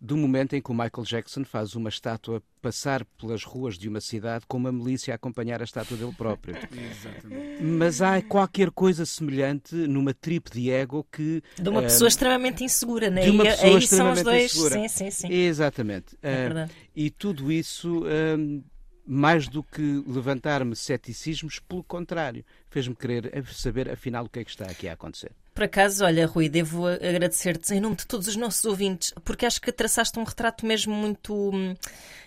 [0.00, 4.00] Do momento em que o Michael Jackson faz uma estátua passar pelas ruas de uma
[4.00, 6.56] cidade com uma milícia a acompanhar a estátua dele próprio.
[6.72, 7.62] Exatamente.
[7.62, 11.42] Mas há qualquer coisa semelhante numa trip de ego que.
[11.56, 13.22] De uma pessoa uh, extremamente insegura, né?
[13.22, 14.44] De uma pessoa aí extremamente são os dois.
[14.52, 14.74] insegura.
[14.74, 15.32] Sim, sim, sim.
[15.32, 16.16] Exatamente.
[16.22, 18.02] É uh, e tudo isso.
[18.02, 18.62] Uh,
[19.10, 24.50] mais do que levantar-me ceticismos, pelo contrário, fez-me querer saber afinal o que é que
[24.50, 25.32] está aqui a acontecer.
[25.58, 29.60] Por acaso, olha, Rui, devo agradecer-te em nome de todos os nossos ouvintes, porque acho
[29.60, 31.74] que traçaste um retrato mesmo muito hum,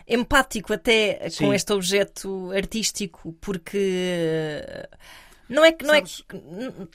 [0.06, 1.46] empático até Sim.
[1.46, 4.60] com este objeto artístico, porque
[5.48, 6.04] não é que, não é,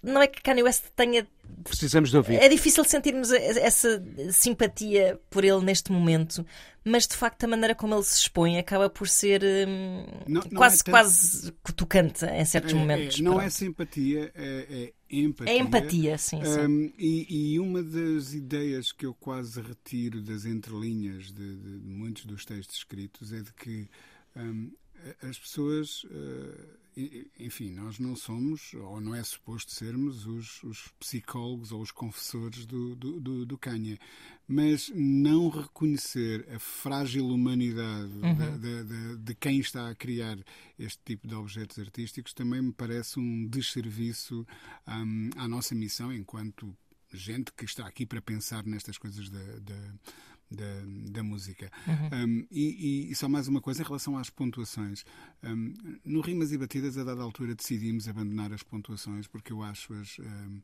[0.03, 1.27] não é que Kanye West tenha.
[1.65, 2.35] Precisamos de ouvir.
[2.35, 6.45] É difícil sentirmos essa simpatia por ele neste momento,
[6.85, 10.51] mas de facto a maneira como ele se expõe acaba por ser hum, não, não
[10.51, 10.91] quase, é tanto...
[10.91, 13.19] quase cutucante em certos é, momentos.
[13.21, 15.55] É, não é simpatia, é, é empatia.
[15.55, 16.45] É empatia, sim.
[16.45, 16.61] sim.
[16.61, 22.25] Um, e, e, uma das ideias que eu quase retiro das entrelinhas de, de, muitos
[22.25, 23.89] dos textos escritos é de que
[24.37, 24.71] um,
[25.23, 26.05] as pessoas.
[26.05, 26.86] Uh,
[27.39, 32.65] enfim, nós não somos, ou não é suposto sermos, os, os psicólogos ou os confessores
[32.65, 33.99] do, do, do, do Kanye.
[34.49, 38.59] Mas não reconhecer a frágil humanidade uhum.
[38.59, 40.39] de, de, de, quem está a criar
[40.79, 44.47] este tipo de objetos artísticos também me parece um desserviço
[44.87, 46.75] um, à nossa missão enquanto
[47.13, 49.95] gente que está aqui para pensar nestas coisas da, da
[50.51, 50.65] da,
[51.11, 51.71] da música.
[51.87, 52.25] Uhum.
[52.25, 55.05] Um, e, e, só mais uma coisa em relação às pontuações.
[55.43, 60.19] Um, no Rimas e Batidas, a dada altura, decidimos abandonar as pontuações porque eu acho-as.
[60.19, 60.61] Um,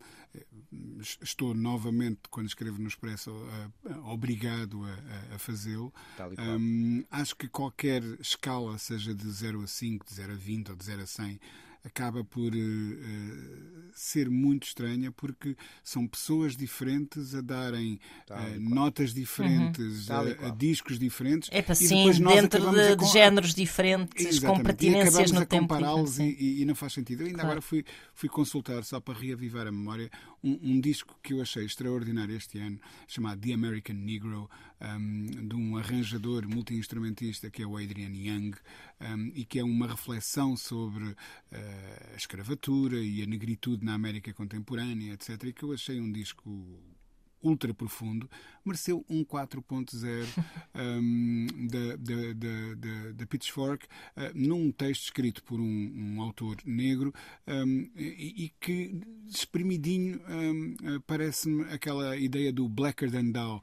[1.21, 5.93] estou novamente, quando escrevo no Expresso, uh, obrigado a, a fazê-lo.
[7.11, 10.85] acho que qualquer escala, seja de 0 a 5, de 0 a 20 ou de
[10.85, 11.41] 0 a 100,
[11.85, 17.99] acaba por uh, ser muito estranha porque são pessoas diferentes a darem
[18.31, 20.17] uh, notas diferentes, uhum.
[20.17, 21.49] a, a, discos diferentes.
[21.53, 24.59] É para sim, dentro de, de, géneros diferentes, Exatamente.
[24.59, 25.63] com pertinências no a tempo.
[25.63, 27.23] compará-los e, e, e, não faz sentido.
[27.23, 27.51] Eu ainda claro.
[27.51, 30.11] agora fui, fui consultar, só para reavivar a memória,
[30.43, 34.49] um, um, disco que eu achei extraordinário este ano, chamado The American Negro,
[34.81, 38.53] um, de um arranjador multi-instrumentista que é o Adrian Young,
[39.01, 41.17] um, e que é uma reflexão sobre uh,
[42.13, 45.45] a escravatura e a negritude na América contemporânea, etc.
[45.45, 46.51] E que eu achei um disco
[47.43, 48.29] ultra profundo,
[48.65, 50.27] mereceu um 4.0
[50.75, 57.13] um, da, da, da, da, Pitchfork, uh, num texto escrito por um, um autor negro
[57.47, 63.63] um, e, e, que, espremidinho, uh, parece-me aquela ideia do blacker than thou,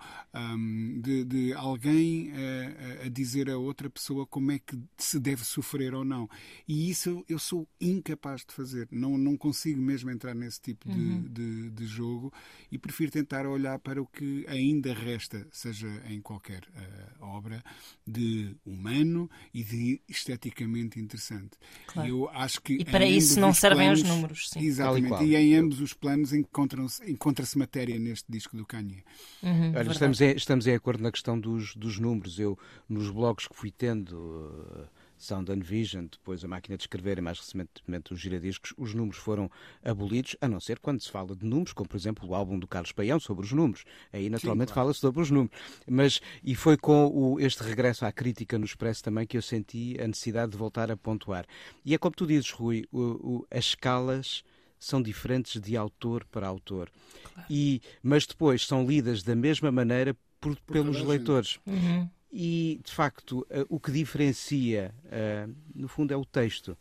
[1.02, 5.94] de, de, alguém uh, a dizer a outra pessoa como é que se deve sofrer
[5.94, 6.30] ou não.
[6.68, 8.88] E isso eu sou incapaz de fazer.
[8.92, 11.24] Não, não consigo mesmo entrar nesse tipo uhum.
[11.24, 12.34] de, de, de jogo
[12.72, 17.64] e prefiro tentar olhar para o que ainda ainda resta, seja em qualquer uh, obra,
[18.08, 21.58] de humano e de esteticamente interessante.
[21.88, 22.10] Claro.
[22.10, 24.50] Eu acho que e para isso não servem planos, os números.
[24.50, 24.60] Sim.
[24.62, 25.24] Exatamente.
[25.24, 29.04] E em ambos os planos encontra-se matéria neste disco do Kanye.
[29.44, 32.40] Uhum, Olha, estamos em, estamos em acordo na questão dos, dos números.
[32.40, 34.16] Eu, nos blogs que fui tendo.
[34.16, 38.94] Uh, Sound and Vision, depois a máquina de escrever e mais recentemente os giradiscos, os
[38.94, 39.52] números foram
[39.84, 42.68] abolidos, a não ser quando se fala de números, como por exemplo o álbum do
[42.68, 43.84] Carlos Paião sobre os números.
[44.12, 44.88] Aí naturalmente claro.
[44.88, 45.56] fala-se sobre os números.
[45.86, 49.98] Mas, e foi com o, este regresso à crítica no Expresso também que eu senti
[50.02, 51.46] a necessidade de voltar a pontuar.
[51.84, 54.44] E é como tu dizes, Rui, o, o, as escalas
[54.80, 56.90] são diferentes de autor para autor.
[57.34, 57.48] Claro.
[57.50, 61.60] E, mas depois são lidas da mesma maneira por, por pelos leitores.
[61.66, 62.10] Uhum.
[62.32, 66.78] E, de facto, uh, o que diferencia, uh, no fundo, é o texto,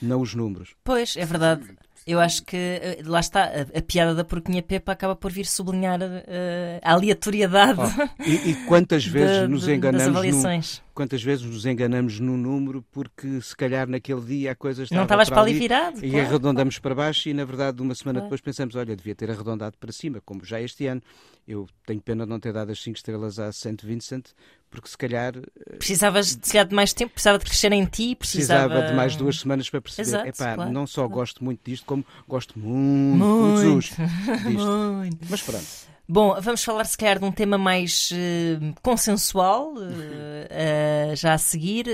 [0.00, 0.74] não os números.
[0.84, 1.76] Pois, é verdade.
[2.06, 5.44] Eu acho que eh, lá está, a, a, piada da porquinha Pepa acaba por vir
[5.44, 7.78] sublinhar uh, a aleatoriedade.
[7.78, 12.82] Oh, e, e, quantas vezes de, nos enganamos no, quantas vezes nos enganamos no número
[12.90, 16.04] porque se calhar naquele dia a coisa estava Não estavas para ali virado.
[16.04, 16.26] E claro.
[16.26, 18.26] arredondamos para baixo e na verdade uma semana claro.
[18.26, 21.02] depois pensamos, olha, devia ter arredondado para cima, como já este ano.
[21.46, 23.76] Eu tenho pena de não ter dado as 5 estrelas a St.
[23.84, 24.28] Vincent,
[24.70, 25.34] porque se calhar.
[25.36, 28.68] Eh, Precisavas de, de mais tempo, precisava de crescer em ti, precisava.
[28.68, 30.08] precisava de mais duas semanas para perceber.
[30.08, 34.00] Exato, Epá, claro, não só gosto muito disto, como gosto muito, muito,
[34.44, 34.60] muito,
[34.96, 35.26] muito.
[35.28, 35.90] Mas pronto.
[36.12, 41.38] Bom, vamos falar se calhar de um tema mais uh, consensual, uh, uh, já a
[41.38, 41.86] seguir,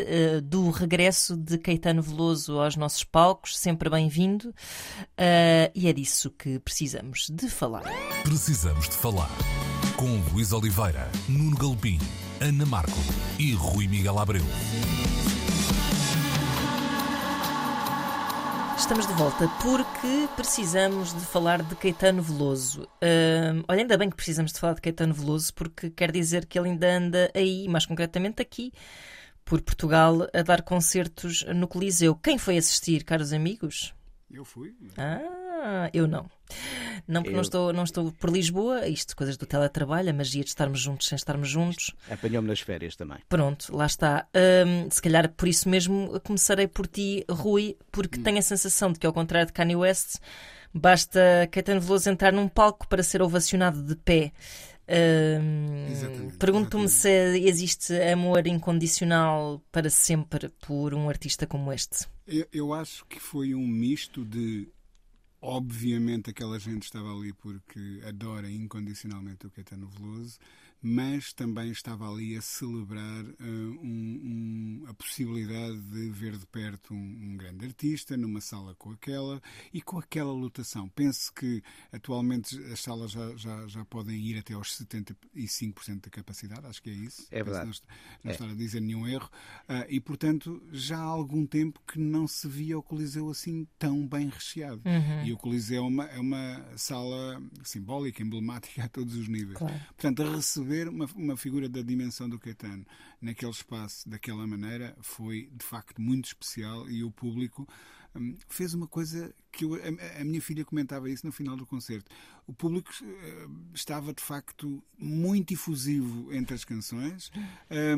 [0.42, 4.54] do regresso de Caetano Veloso aos nossos palcos, sempre bem-vindo,
[5.74, 7.84] e é disso que precisamos de falar.
[8.22, 9.30] Precisamos de falar
[9.96, 11.98] com Luís Oliveira, Nuno Galpim,
[12.40, 12.98] Ana Marco
[13.38, 14.44] e Rui Miguel Abreu.
[18.76, 22.82] Estamos de volta porque precisamos de falar de Caetano Veloso.
[22.82, 26.58] Uh, olha, ainda bem que precisamos de falar de Caetano Veloso porque quer dizer que
[26.58, 28.70] ele ainda anda aí, mais concretamente aqui,
[29.42, 32.14] por Portugal, a dar concertos no Coliseu.
[32.14, 33.94] Quem foi assistir, caros amigos?
[34.30, 34.74] Eu fui.
[34.98, 35.45] Ah,
[35.92, 36.28] eu não.
[37.08, 40.42] Não, porque Eu- não, estou, não estou por Lisboa, isto, coisas do teletrabalho, a magia
[40.42, 41.94] de estarmos juntos sem estarmos juntos.
[42.10, 43.18] Apanhou-me nas férias também.
[43.28, 44.26] Pronto, lá está.
[44.66, 48.98] Hum, se calhar por isso mesmo começarei por ti, Rui, porque tenho a sensação de
[48.98, 50.16] que, ao contrário de Kanye West,
[50.72, 54.32] basta Caetano Veloso entrar num palco para ser ovacionado de pé.
[54.88, 57.08] Hum, Pergunto-me se
[57.40, 62.06] existe amor incondicional para sempre por um artista como este.
[62.26, 64.68] Eu, eu acho que foi um misto de.
[65.48, 70.40] Obviamente, aquela gente estava ali porque adora incondicionalmente o Caetano Veloso,
[70.82, 76.94] mas também estava ali a celebrar eh, um- um- a possibilidade de ver de perto
[76.94, 76.96] um,
[77.32, 80.88] um grande artista numa sala com aquela e com aquela lotação.
[80.90, 81.62] Penso que
[81.92, 86.90] atualmente as salas já, já, já podem ir até aos 75% da capacidade, acho que
[86.90, 87.26] é isso.
[87.30, 87.64] É Penso verdade.
[87.66, 87.84] Não, est-
[88.24, 88.34] não É.
[88.34, 89.30] estar a dizer nenhum erro.
[89.68, 94.06] Ah, e, portanto, já há algum tempo que não se via o Coliseu assim tão
[94.06, 94.82] bem recheado.
[95.24, 99.58] E o Coliseu é uma, é uma sala simbólica, emblemática a todos os níveis.
[99.58, 99.74] Claro.
[99.88, 102.84] Portanto, a receber uma, uma figura da dimensão do Caetano.
[103.20, 107.66] Naquele espaço, daquela maneira, foi de facto muito especial e o público
[108.16, 111.64] hum, fez uma coisa que eu- a, a minha filha comentava isso no final do
[111.66, 112.10] concerto.
[112.46, 117.30] O público eh, estava de facto muito efusivo entre as canções,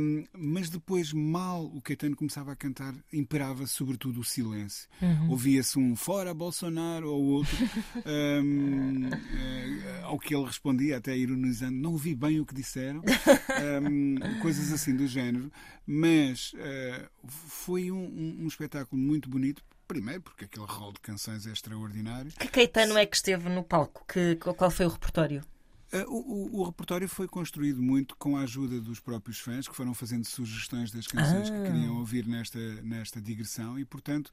[0.00, 4.88] hum, mas depois, mal o Caetano começava a cantar, imperava sobretudo o silêncio.
[5.28, 7.56] Ouvia-se um fora Bolsonaro ou outro,
[8.06, 13.02] hum, eh, ao que ele respondia, até ironizando, não ouvi bem o que disseram,
[13.82, 15.50] hum, coisas assim do género,
[15.86, 19.62] mas eh, foi um, um- um espetáculo muito bonito.
[19.88, 22.30] Primeiro, porque aquele rol de canções é extraordinário.
[22.32, 24.04] Que Caetano é que esteve no palco?
[24.06, 25.42] Que, qual foi o repertório?
[25.90, 29.74] Uh, O, o- o repertório foi construído muito com a ajuda dos próprios fãs que
[29.74, 31.52] foram fazendo sugestões das canções Ah.
[31.54, 34.30] que queriam ouvir nesta, nesta digressão e, portanto,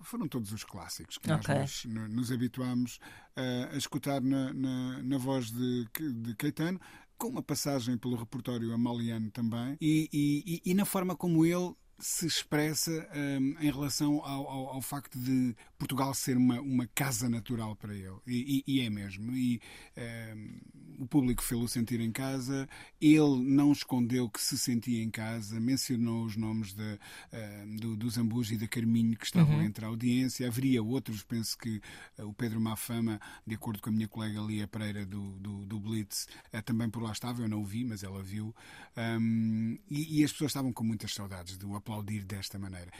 [0.00, 1.54] foram todos os clássicos que Ok.
[1.54, 2.96] nós nos, no- nos habituámos
[3.36, 5.86] uh, a escutar na, na, na voz de,
[6.22, 6.80] de Caetano,
[7.18, 11.74] com uma passagem pelo repertório amaliano também e, e- e- e na forma como ele
[11.98, 12.90] se expressa
[13.40, 17.94] hum, em relação ao, ao- ao facto de Portugal ser uma, uma casa natural para
[17.94, 18.16] ele.
[18.26, 19.32] E, e- e é mesmo.
[19.34, 19.60] E
[20.34, 20.60] hum,
[20.98, 22.68] o público fê-lo sentir em casa.
[23.00, 26.98] Ele não escondeu que se sentia em casa, mencionou os nomes de,
[27.32, 30.46] hum, do, do Zambujo e da Carminho que estavam entre a audiência.
[30.48, 31.80] Haveria outros, penso que
[32.18, 35.80] eh, o Pedro Mafama, de acordo com a minha colega Lia Pereira do, do, do
[35.80, 37.42] Blitz, eh, também por lá estava.
[37.42, 38.54] Eu não o vi, mas ela viu.
[38.96, 42.90] Hum, e, e as pessoas estavam com muitas saudades de o aplaudir desta maneira.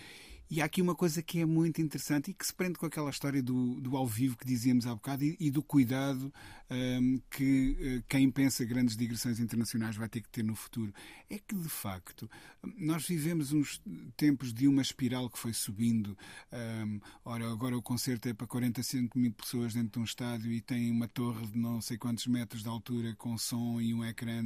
[0.48, 3.10] E há aqui uma coisa que é muito interessante e que se prende com aquela
[3.10, 6.32] história do, do ao vivo que dizíamos há bocado e, e do cuidado
[6.70, 10.94] hum, que eh, quem pensa grandes digressões internacionais vai ter que ter no futuro.
[11.28, 12.30] É que, de facto,
[12.76, 13.82] nós vivemos uns
[14.16, 16.16] tempos de uma espiral que foi subindo.
[16.52, 20.60] Hum, ora, agora o concerto é para 45 mil pessoas dentro de um estádio e
[20.60, 24.44] tem uma torre de não sei quantos metros de altura com som e um ecrã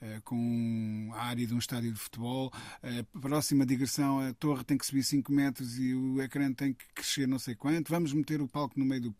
[0.00, 2.52] eh, com a área de um estádio de futebol.
[2.84, 5.39] Eh, próxima digressão, a torre tem que subir 5 metros
[5.78, 7.88] e o ecrã tem que crescer não sei quanto.
[7.90, 9.14] Vamos meter o palco no meio do,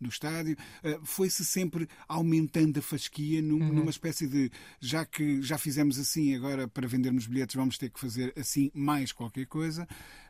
[0.00, 0.56] do estádio.
[0.82, 6.34] Eh, Foi-se sempre aumentando a fasquia num- numa espécie de já que já fizemos assim,
[6.34, 9.86] agora para vendermos bilhetes vamos ter que fazer assim mais qualquer coisa.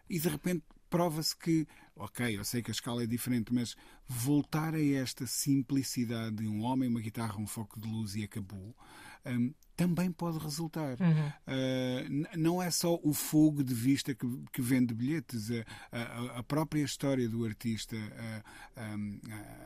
[0.08, 3.76] E de repente prova-se que, ok, eu sei que a escala é diferente, mas
[4.08, 8.74] voltar a esta simplicidade de um homem, uma guitarra, um foco de luz e acabou,
[9.26, 10.96] hum, também pode resultar.
[11.46, 15.50] Uh, n- não é só o fogo de vista que, que vende bilhetes,
[15.92, 17.96] a, a- a própria história do artista,
[18.76, 18.90] a,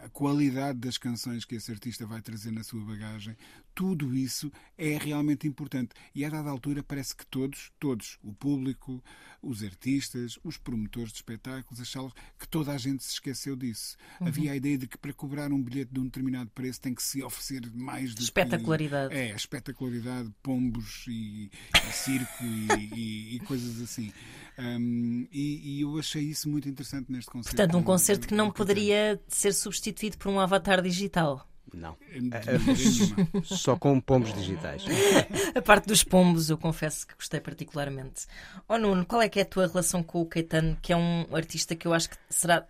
[0.04, 3.36] a- qualidade das canções que esse artista vai trazer na sua bagagem,
[3.74, 5.90] tudo isso é realmente importante.
[6.14, 9.02] E a dada altura parece que todos, todos, o público,
[9.40, 13.96] os artistas, os promotores de espetáculos, as salas, que toda a gente se esqueceu disso.
[14.20, 17.02] Havia a ideia de que para cobrar um bilhete de um determinado preço tem que
[17.02, 19.14] se oferecer mais do que- Espetacularidade.
[19.14, 19.99] É, espetacularidade,
[20.42, 24.12] pombos e, e circo e, e- e coisas assim.
[24.58, 27.56] Um, e, e eu achei isso muito interessante neste concerto.
[27.56, 31.46] Portanto, um concerto que não poderia ser substituído por um avatar digital.
[31.72, 31.96] Não.
[33.44, 34.82] Só com pombos digitais.
[35.54, 38.26] A parte dos pombos, eu confesso que gostei particularmente.
[38.68, 41.26] Oh Nuno, qual é que é a tua relação com o Caetano, que é um
[41.34, 42.66] artista que eu acho que será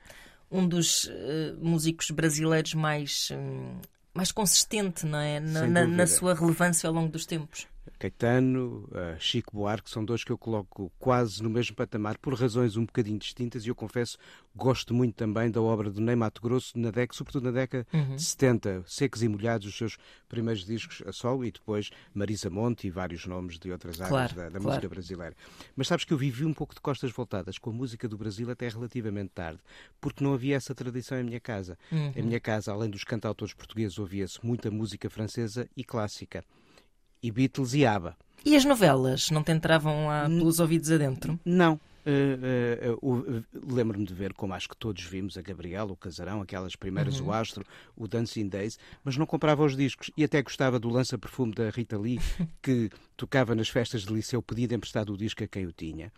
[0.51, 3.79] um dos eh, músicos brasileiros mais, hum,
[4.20, 5.40] mais consistente, não é?
[5.40, 7.66] Na, na- na sua relevância ao longo dos tempos.
[8.01, 12.75] Caetano, uh, Chico Buarque, são dois que eu coloco quase no mesmo patamar, por razões
[12.79, 14.17] um bocadinho distintas, e eu confesso,
[14.57, 18.17] gosto muito também da obra do Ney Mato Grosso, na década, sobretudo na década uhum.
[18.17, 19.99] de 70, Secos e Molhados, os seus
[20.31, 24.33] primeiros discos a sol, e depois Marisa Monte e vários nomes de outras claro, áreas
[24.33, 24.65] da, da claro.
[24.65, 25.37] música brasileira.
[25.77, 28.51] Mas sabes que eu vivi um pouco de costas voltadas com a música do Brasil
[28.51, 29.61] até relativamente tarde,
[30.01, 31.77] porque não havia essa tradição em minha casa.
[31.92, 32.13] Uhum.
[32.17, 36.42] Em minha casa, além dos cantautores portugueses, ouvia-se muita música francesa e clássica
[37.23, 38.16] e Beatles e ABBA.
[38.44, 41.38] E as novelas não te entravam lá pelos ouvidos adentro?
[41.44, 41.79] Não.
[42.00, 46.40] Uh, uh, uh, Lembro-me de ver, como acho que todos vimos, a Gabriela, o Casarão,
[46.40, 47.27] aquelas primeiras, uhum.
[47.27, 47.64] o Astro,
[47.94, 51.98] o Dancing Days, mas não comprava os discos e até gostava do lança-perfume da Rita
[51.98, 52.18] Lee,
[52.62, 56.10] que tocava nas festas de liceu, pedindo emprestado o disco a quem o tinha.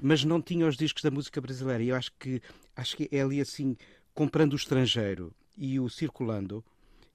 [0.00, 1.82] mas não tinha os discos da música brasileira.
[1.82, 2.40] E eu acho que,
[2.74, 3.76] acho que é ali assim,
[4.14, 6.64] comprando o estrangeiro e o circulando,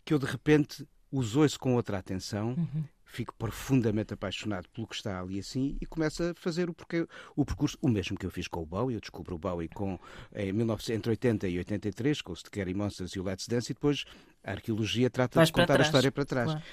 [0.05, 2.83] que eu de repente os ouço com outra atenção, uhum.
[3.05, 7.45] fico profundamente apaixonado pelo que está ali assim e começo a fazer o, porque, o
[7.45, 8.95] percurso, o mesmo que eu fiz com o Bowie.
[8.95, 9.99] Eu descubro o Bowie com,
[10.35, 14.05] em 1980 e 83, com o Scary Monsters e o Let's Dance, e depois
[14.43, 16.51] a arqueologia trata Vais de contar a história para trás.
[16.51, 16.63] Claro.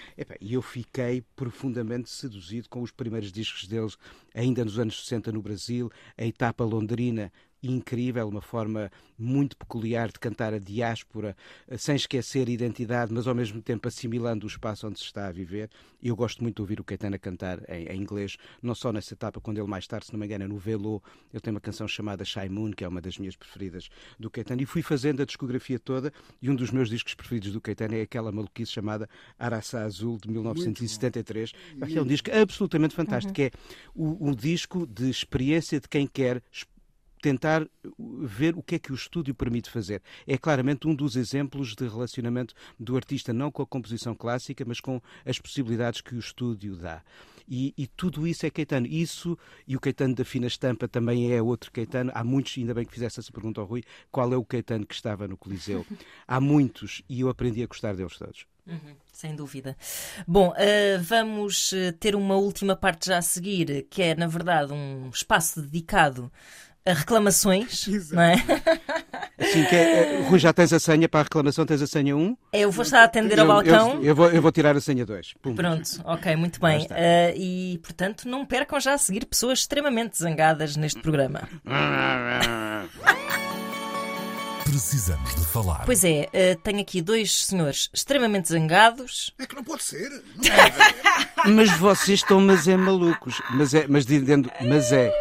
[0.41, 3.99] E eu fiquei profundamente seduzido com os primeiros discos deles,
[4.35, 7.31] ainda nos anos 60 no Brasil, a etapa londrina
[7.63, 11.37] incrível, uma forma muito peculiar de cantar a diáspora,
[11.69, 15.27] eh, sem esquecer a identidade, mas ao mesmo tempo assimilando o espaço onde se está
[15.27, 15.69] a viver.
[16.03, 19.41] Eu gosto muito de ouvir o Caetano cantar em, em, inglês, não só nessa etapa,
[19.41, 21.03] quando ele mais tarde, se não me engano, no Velo,
[21.33, 24.63] ele tem uma canção chamada Shy Moon, que é uma das minhas preferidas do Caetano,
[24.63, 28.03] e fui fazendo a discografia toda, e um dos meus discos preferidos do Caetano é
[28.03, 29.09] aquela maluquice chamada
[29.39, 31.53] Araçá Azul, de 1973,
[31.87, 33.35] que é um disco absolutamente fantástico, uhum.
[33.35, 33.51] que é
[33.95, 36.43] o, o disco de experiência de quem quer
[37.21, 37.67] tentar
[37.99, 40.03] ver o que é que o estúdio permite fazer.
[40.27, 44.81] É claramente um dos exemplos de relacionamento do artista, não com a composição clássica, mas
[44.81, 47.03] com as possibilidades que o estúdio dá.
[47.51, 48.87] E, e, tudo isso é Caetano.
[48.87, 52.13] Isso e o Caetano da Fina Estampa também é outro Caetano.
[52.15, 54.95] Há muitos, ainda bem que fizesse essa pergunta ao Rui, qual é o Caetano que
[54.95, 55.85] estava no Coliseu?
[56.29, 58.47] Há muitos e eu aprendi a gostar deles todos.
[58.67, 59.77] Uhum, sem dúvida.
[60.29, 64.73] Bom, uh, vamos eh, ter uma última parte já a seguir, que é, na verdade,
[64.73, 66.31] um espaço dedicado
[66.95, 68.15] reclamações, Exato.
[68.15, 68.37] não é?
[69.53, 72.17] Sim, que é, é, Rui, já tens a senha para a reclamação, tens a senha
[72.17, 72.37] 1?
[72.53, 73.95] Eu vou estar a atender eu, ao balcão.
[73.95, 75.35] Eu, eu, vou, eu vou tirar a senha 2.
[75.57, 76.83] Pronto, ok, muito bem.
[76.87, 81.49] Uh, e, portanto, não percam já a seguir pessoas extremamente zangadas neste programa.
[84.65, 85.83] Precisamos de falar.
[85.85, 89.35] Pois é, uh, tenho aqui dois senhores extremamente zangados.
[89.37, 90.09] É que não pode ser.
[90.09, 90.23] Não
[91.57, 93.43] mas vocês estão, mas é malucos.
[93.51, 95.13] Mas é, mas dizendo, mas é.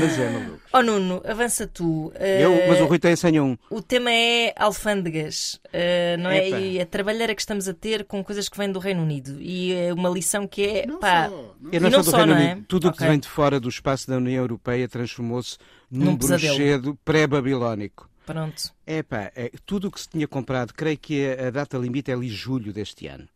[0.00, 0.57] Mas é maluco.
[0.72, 2.12] Oh Nuno, avança tu.
[2.14, 3.58] Eu, mas o Rui tem a senha 1.
[3.70, 6.48] O tema é alfândegas, uh, não é?
[6.48, 9.40] E a trabalheira que estamos a ter com coisas que vêm do Reino Unido.
[9.40, 10.86] E é uma lição que é.
[10.86, 11.72] Não pá, só, não.
[11.72, 12.60] E não, não só do Reino Unido.
[12.60, 12.64] É?
[12.68, 12.98] Tudo o okay.
[12.98, 15.56] que vem de fora do espaço da União Europeia transformou-se
[15.90, 18.08] num, num bruxedo pré-babilónico.
[18.26, 18.74] Pronto.
[18.86, 22.10] É pá, é, tudo o que se tinha comprado, creio que a, a data limite
[22.10, 23.26] é ali julho deste ano.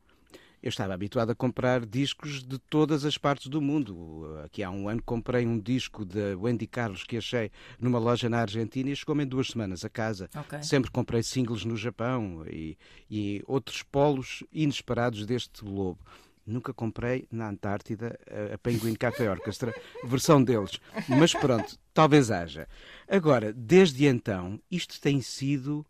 [0.63, 4.39] Eu estava habituado a comprar discos de todas as partes do mundo.
[4.45, 7.51] Aqui há um ano comprei um disco de Wendy Carlos que achei
[7.81, 10.31] numa loja na Argentina e chegou-me em duas semanas a casa.
[10.35, 10.63] Okay.
[10.63, 12.79] Sempre comprei singles no Japão e,
[13.11, 15.99] e outros polos inesperados deste globo.
[16.47, 18.17] Nunca comprei na Antártida
[18.53, 20.81] a Penguin Cafe Orchestra, versão deles.
[21.09, 22.69] Mas pronto, talvez haja.
[23.09, 25.85] Agora, desde então, isto tem sido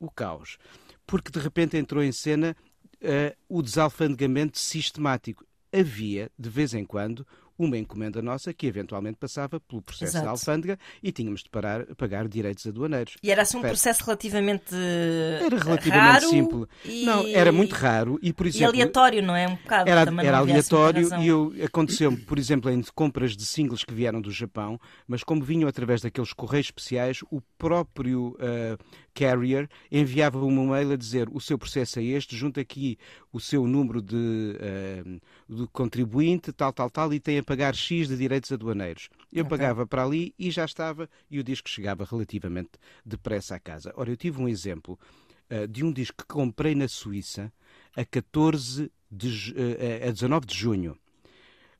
[0.00, 0.58] o caos.
[1.06, 2.56] Porque de repente entrou em cena
[3.02, 5.44] uh, o desalfandegamento sistemático.
[5.72, 7.24] Havia, de vez em quando,
[7.64, 10.24] uma encomenda nossa que eventualmente passava pelo processo Exato.
[10.24, 13.16] da alfândega e tínhamos de parar, pagar direitos aduaneiros.
[13.22, 16.66] E era assim um processo relativamente Era relativamente simples.
[16.84, 17.04] E...
[17.04, 18.74] Não, era muito raro e por exemplo...
[18.74, 19.46] E aleatório, não é?
[19.46, 19.90] Um bocado.
[19.90, 21.08] Era, era aleatório
[21.54, 25.68] e aconteceu-me, por exemplo, em compras de singles que vieram do Japão, mas como vinham
[25.68, 28.78] através daqueles correios especiais, o próprio uh,
[29.14, 32.98] carrier enviava uma mail a dizer o seu processo é este, junta aqui
[33.32, 38.08] o seu número de, uh, de contribuinte, tal, tal, tal, e tem a pagar X
[38.08, 39.08] de direitos aduaneiros.
[39.32, 39.58] Eu okay.
[39.58, 42.70] pagava para ali e já estava, e o disco chegava relativamente
[43.04, 43.92] depressa à casa.
[43.96, 44.98] Ora, eu tive um exemplo
[45.50, 47.52] uh, de um disco que comprei na Suíça
[47.96, 50.96] a 14 de, uh, a 19 de junho.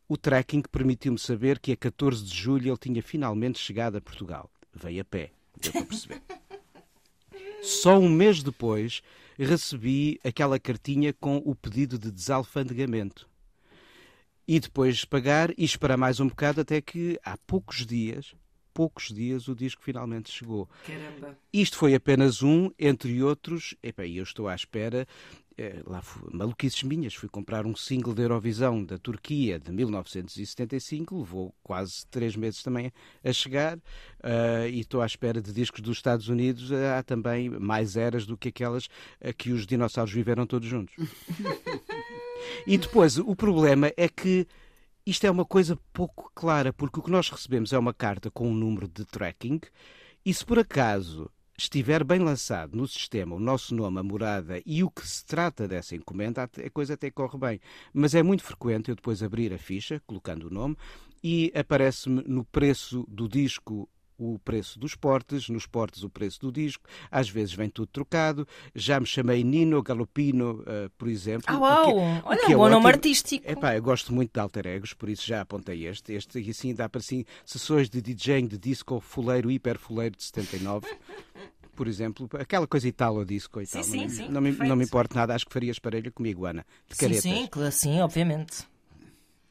[0.08, 4.50] O tracking permitiu-me saber que a 14 de julho ele tinha finalmente chegado a Portugal.
[4.74, 6.22] Veio a pé, deu para perceber.
[7.62, 9.02] Só um mês depois
[9.38, 13.28] recebi aquela cartinha com o pedido de desalfandegamento.
[14.46, 18.34] E depois pagar e esperar mais um bocado até que há poucos dias,
[18.72, 20.68] poucos dias, o disco finalmente chegou.
[20.86, 21.38] Caramba.
[21.52, 25.06] Isto foi apenas um, entre outros, e eu estou à espera
[25.86, 31.54] lá fui, maluquices minhas, fui comprar um single da Eurovisão da Turquia de 1975, levou
[31.62, 32.92] quase três meses também
[33.22, 36.70] a chegar, uh, e estou à espera de discos dos Estados Unidos.
[36.72, 38.88] Há também mais eras do que aquelas
[39.36, 40.94] que os dinossauros viveram todos juntos.
[42.66, 44.46] e depois, o problema é que
[45.04, 48.48] isto é uma coisa pouco clara, porque o que nós recebemos é uma carta com
[48.48, 49.60] um número de tracking,
[50.24, 51.30] e se por acaso
[51.60, 55.68] estiver bem lançado no sistema o nosso nome, a morada e o que se trata
[55.68, 57.60] dessa encomenda, a coisa até corre bem.
[57.92, 60.74] Mas é muito frequente eu depois abrir a ficha, colocando o nome,
[61.22, 63.86] e aparece-me no preço do disco
[64.20, 68.46] o preço dos portes, nos portes o preço do disco, às vezes vem tudo trocado.
[68.74, 71.46] Já me chamei Nino Galopino, uh, por exemplo.
[71.46, 71.86] Ah, uau!
[71.86, 73.50] Que, Olha, um é bom nome artístico.
[73.50, 76.12] Epá, eu gosto muito de alter egos, por isso já apontei este.
[76.12, 80.24] Este e assim dá para assim, sessões de DJing de disco fuleiro, hiper fuleiro de
[80.24, 80.86] 79.
[81.74, 83.84] por exemplo, aquela coisa italo disco e sim, tal.
[83.84, 86.66] Sim, não, sim, não, me, não me importa nada, acho que farias parelho comigo, Ana.
[86.86, 88.68] De sim, sim, sim, obviamente.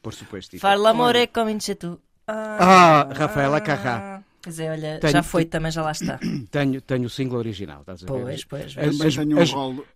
[0.00, 0.56] Por supuesto.
[0.58, 2.00] Fala amore comince tu.
[2.26, 4.19] Ah, ah Rafaela Carrá.
[4.42, 6.18] Pois é, olha, tenho, já foi, também já lá está.
[6.50, 8.22] Tenho, tenho o single original, estás a ver?
[8.22, 8.78] Pois, pois.
[8.78, 9.86] As, as, tenho um as, rolo...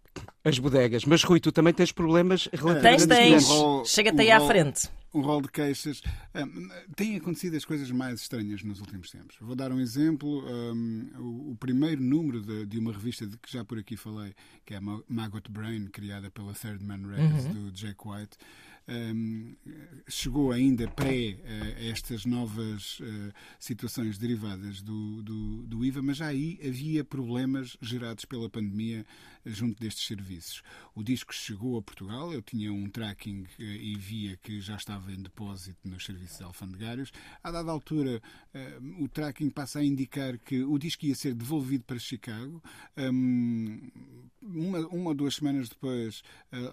[0.45, 1.05] as bodegas.
[1.05, 3.07] Mas, Rui, tu também tens problemas relativamente...
[3.09, 3.51] Tens, tens.
[3.51, 4.89] Um Chega-te um aí à frente.
[5.15, 6.03] Um rol de queixas.
[6.35, 9.37] Um, têm acontecido as coisas mais estranhas nos últimos tempos.
[9.41, 10.45] Vou dar um exemplo.
[10.45, 14.35] Um, o, o, primeiro número de, de, uma revista de que já por aqui falei,
[14.67, 17.53] que é a Maggot Brain, criada pela Third Man Records, uhum.
[17.53, 18.37] do Jack White,
[20.07, 26.27] chegou ainda pré a estas novas uh, situações derivadas do, do, do, IVA, mas já
[26.27, 29.07] aí havia problemas gerados pela pandemia
[29.47, 30.63] junto destes serviços.
[30.95, 35.23] O disco chegou a Portugal, eu tinha um tracking e via que já estava em
[35.23, 37.13] depósito nos serviços alfandegários.
[37.43, 38.23] A dada altura,
[38.99, 42.63] o tracking passa a indicar que o disco ia ser devolvido para Chicago.
[42.97, 43.91] Um,
[44.41, 46.23] uma, uma ou duas semanas depois,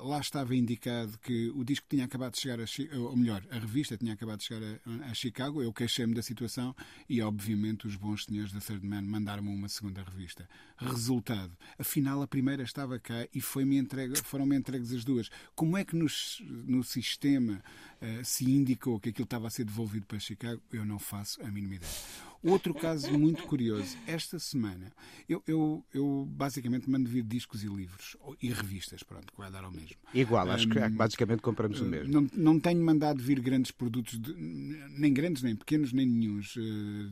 [0.01, 3.59] lá estava indicado que o disco tinha tinha acabado de chegar a ou melhor, a
[3.59, 6.75] revista tinha acabado de chegar a, a Chicago, eu queixei-me da situação
[7.07, 10.49] e, obviamente, os bons senhores da Third Man mandaram-me uma segunda revista.
[10.77, 15.29] Resultado, afinal, a primeira estava cá e foi-me entregue, foram-me entregues as duas.
[15.53, 17.61] Como é que nos, no sistema
[18.01, 20.61] uh, se indicou que aquilo estava a ser devolvido para Chicago?
[20.71, 22.30] Eu não faço a mínima ideia.
[22.43, 23.95] Outro caso muito curioso.
[24.07, 24.91] Esta semana,
[25.29, 29.63] eu, eu, eu basicamente mando vir discos e livros e revistas, pronto, que vai dar
[29.63, 29.95] ao mesmo.
[30.13, 32.11] Igual, acho um, que basicamente compramos o mesmo.
[32.11, 36.55] Não, não tenho mandado vir grandes produtos, de, nem grandes, nem pequenos, nem nenhums.
[36.57, 36.61] Eh,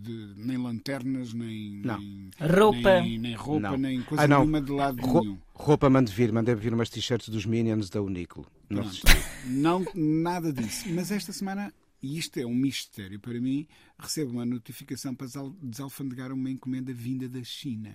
[0.01, 1.99] de, nem lanternas, nem, não.
[1.99, 3.77] nem roupa, nem, nem roupa, não.
[3.77, 4.39] nem coisa ah, não.
[4.39, 5.38] nenhuma de lado Ro nenhum.
[5.53, 8.47] Roupa mando vir, mandei vir umas t-shirts dos Minions da Uniclo.
[8.69, 8.89] Não,
[9.45, 10.88] não, nada disso.
[10.89, 11.71] Mas esta semana
[12.01, 15.27] e isto é um mistério para mim, recebo uma notificação para
[15.61, 17.93] desalfandegar uma encomenda vinda da China.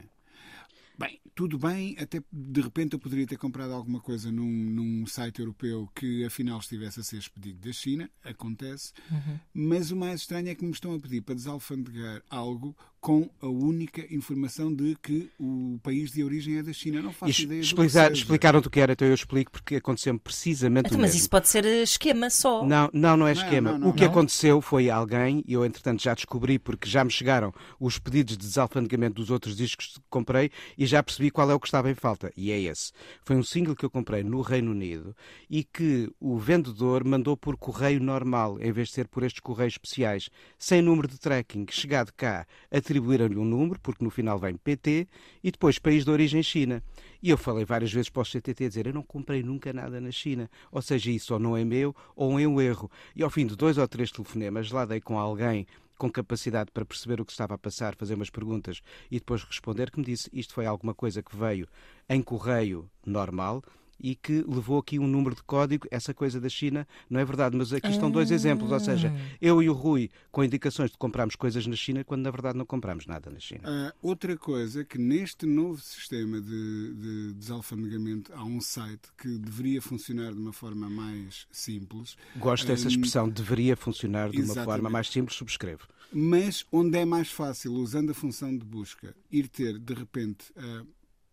[0.97, 5.41] Bem, tudo bem, até de repente eu poderia ter comprado alguma coisa num, num site
[5.41, 9.41] europeu que afinal estivesse a ser expedido da China, acontece, uhum.
[9.53, 13.47] mas o mais estranho é que me estão a pedir para desalfandegar algo com a
[13.47, 17.03] única informação de que o país de origem é da China.
[17.03, 20.87] Não faço e ideia explicar, Explicaram-te o que era, então eu explico porque aconteceu precisamente
[20.87, 21.13] então, o mesmo.
[21.13, 22.65] Mas isso pode ser eh, esquema só.
[22.65, 23.73] Não, não, não é esquema.
[23.73, 27.05] Não, não, não, o que aconteceu foi alguém, e eu entretanto já descobri porque já
[27.05, 31.51] me chegaram os pedidos de desalfandegamento dos outros discos que comprei e já percebi qual
[31.51, 32.33] é o que estava em falta.
[32.35, 32.91] E é esse.
[33.23, 35.15] Foi um single que eu comprei no Reino Unido
[35.51, 39.75] e que o vendedor mandou por correio normal, em vez de ser por estes correios
[39.75, 41.67] especiais, sem número de tracking.
[41.69, 45.09] Chegado cá, a atribuíram-lhe um número, porque no final vem PT,
[45.43, 46.83] e depois país de origem China.
[47.21, 50.11] E eu falei várias vezes para o CTT dizer, eu não comprei nunca nada na
[50.11, 50.49] China.
[50.71, 52.91] Ou seja, isso ou não é meu, ou é um erro.
[53.17, 55.67] E ao fim de dois ou três telefonemas, lá dei com alguém
[55.97, 59.93] com capacidade para perceber o que estava a passar, fazer umas perguntas e depois responder,
[59.93, 61.69] que me disse isto foi alguma coisa que veio
[62.09, 63.63] em correio normal,
[64.05, 65.89] e que levou aqui um número de código.
[65.91, 68.71] Essa coisa da China não é verdade, mas aqui estão dois exemplos.
[68.71, 69.37] Ou seja, ah.
[69.41, 72.67] eu e o Rui com indicações de comprarmos coisas na China quando na verdade não
[72.67, 73.63] compramos nada na China.
[73.65, 79.81] Uh, outra coisa que neste novo sistema de, de desalfandegamento há um site que deveria
[79.81, 82.15] funcionar de uma forma mais simples.
[82.37, 85.89] Gosto dessa expressão, deveria funcionar de uma forma mais simples, subscrevo.
[86.13, 90.53] Mas onde é mais fácil, usando a função de busca, ir ter de repente.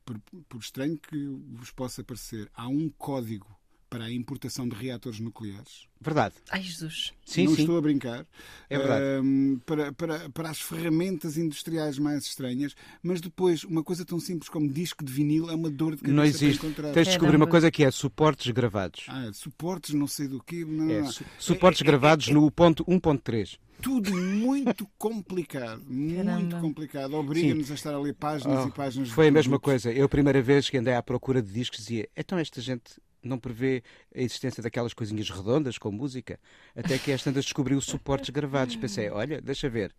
[0.04, 3.61] Por, por estranho que vos possa parecer, há um código
[3.92, 5.86] para a importação de reatores nucleares.
[6.00, 6.34] Verdade.
[6.50, 7.12] Ai, Jesus.
[7.26, 7.62] Sim, não sim.
[7.64, 8.26] estou a brincar.
[8.70, 9.04] É verdade.
[9.20, 12.74] Ahm, para, para, para as ferramentas industriais mais estranhas,
[13.04, 16.14] mas depois, uma coisa tão simples como disco de vinil é uma dor de cabeça
[16.16, 16.66] Não para existe.
[16.66, 16.94] encontrar.
[16.94, 17.52] Tens de descobrir uma Caramba.
[17.52, 19.04] coisa que é suportes gravados.
[19.10, 20.64] Ah, suportes, não sei do quê.
[20.64, 23.60] Não, É, su- suportes gravados no ponto 1.3.
[23.82, 25.84] Tudo muito complicado.
[25.86, 26.60] Muito Caramba.
[26.62, 27.14] complicado.
[27.16, 29.92] Obriga-nos a estar a ler páginas Oh, e páginas de Foi a mesma coisa.
[29.92, 32.84] Eu, a primeira vez que andei à procura de discos, dizia: então esta gente
[33.24, 33.84] não prevê
[34.16, 36.40] a existência daquelas coisinhas redondas com música?
[36.76, 38.76] Até que esta tantas descobriu suportes gravados.
[38.76, 39.96] Pensei: olha, deixa ver.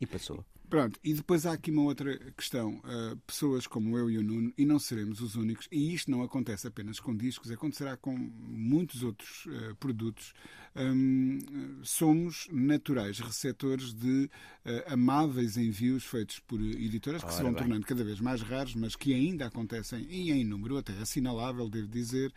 [0.00, 0.44] E passou.
[0.68, 2.78] Pronto, e depois há aqui uma outra questão.
[2.78, 6.22] Uh, pessoas como eu e o Nuno, e não seremos os únicos, e isto não
[6.22, 10.32] acontece apenas com discos, acontecerá com muitos outros uh, produtos.
[10.74, 11.38] Um,
[11.82, 14.28] somos naturais receptores de
[14.64, 17.62] uh, amáveis envios feitos por editoras que se Ora vão bem.
[17.62, 21.86] tornando cada vez mais raros, mas que ainda acontecem, e em número até assinalável, devo
[21.86, 22.32] dizer,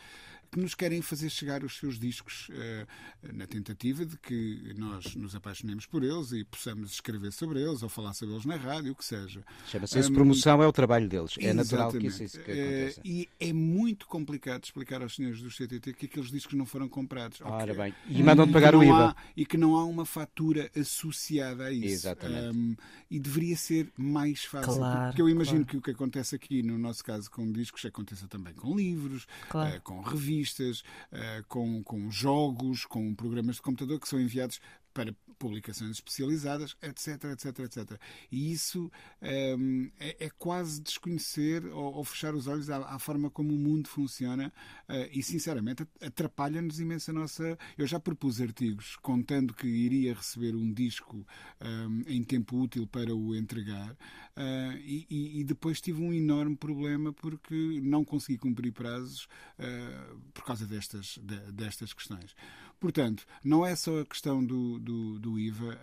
[0.51, 2.85] que nos querem fazer chegar os seus discos eh,
[3.33, 7.89] na tentativa de que nós nos apaixonemos por eles e possamos escrever sobre eles ou
[7.89, 9.43] falar sobre eles na rádio, o que seja.
[9.67, 11.35] Chama-se isso Hum, promoção, é o trabalho deles.
[11.39, 12.53] É natural que isso, isso que Eh,
[12.87, 13.01] aconteça.
[13.05, 17.39] E é muito complicado explicar aos senhores do CTT que aqueles discos não foram comprados.
[17.41, 17.93] Ora bem.
[18.07, 19.09] E mandam de que pagar o não IVA.
[19.09, 21.85] há- e que não há uma fatura associada a isso.
[21.85, 22.57] Exatamente.
[22.57, 22.75] Um,
[23.11, 24.73] e deveria ser mais fácil.
[24.75, 25.67] Claro, porque eu imagino claro.
[25.71, 29.75] que o que acontece aqui, no nosso caso, com discos, aconteça também com livros, Claro.
[29.75, 30.38] eh, com revistas,
[31.11, 34.59] eh, com, com jogos, com programas de computador que são enviados
[34.93, 37.99] para publicações especializadas, etc, etc, etc.
[38.31, 38.91] E isso
[39.57, 43.57] hum, é, é quase desconhecer ou, ou fechar os olhos à, à forma como o
[43.57, 44.51] mundo funciona
[44.87, 47.57] eh, e, sinceramente, atrapalha-nos imenso a nossa...
[47.77, 51.25] Eu já propus artigos contando que iria receber um disco
[51.61, 53.95] hum, em tempo útil para o entregar
[54.35, 59.27] eh, e, e- depois tive um enorme problema porque não consegui cumprir prazos
[59.57, 62.35] eh, por causa destas, de- destas questões.
[62.79, 65.77] Portanto, não é só a questão do, do, do IVA.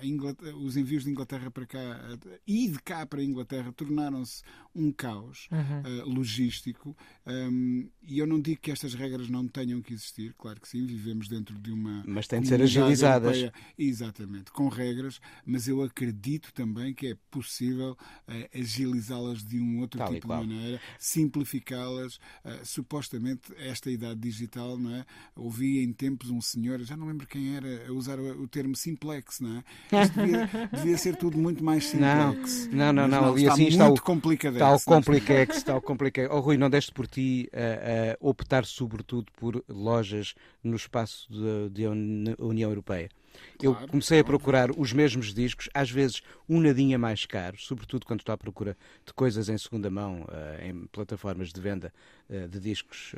[0.00, 1.78] a Inglaterra- os envios de Inglaterra para cá
[2.46, 4.42] e de cá para a Inglaterra tornaram-se
[4.74, 6.96] um caos eh, logístico.
[7.26, 10.84] hum, e eu não digo que estas regras não tenham que existir, claro que sim,
[10.86, 12.02] vivemos dentro de uma.
[12.06, 13.36] Mas têm de ser agilizadas.
[13.36, 17.96] europeia, exatamente, com regras, mas eu acredito também que é possível
[18.26, 22.18] eh, agilizá-las de um outro Tal tipo de maneira, simplificá-las.
[22.44, 25.04] eh, supostamente, esta idade digital, não é?
[25.36, 28.74] Ouvi em tempos um senhor, já não lembro quem era, a usar o, o termo
[28.74, 30.02] simplex, não é?
[30.02, 32.68] Isto devia, devia ser tudo muito mais Não, simplex.
[32.72, 33.32] não, não, Mas não.
[33.32, 36.28] Ali está assim muito está o, complicadex está o neste compliquex, está o compliquex.
[36.32, 41.28] Oh, Rui, não deste por ti a, a optar sobretudo por lojas no espaço
[41.70, 43.08] da União Europeia.
[43.62, 44.38] Eu Claro, comecei a óbvio.
[44.38, 48.76] procurar os mesmos discos, às vezes um nadinha mais caro, sobretudo quando estou à procura
[49.04, 51.92] de coisas em segunda mão, eh, em plataformas de venda
[52.30, 53.14] eh, de discos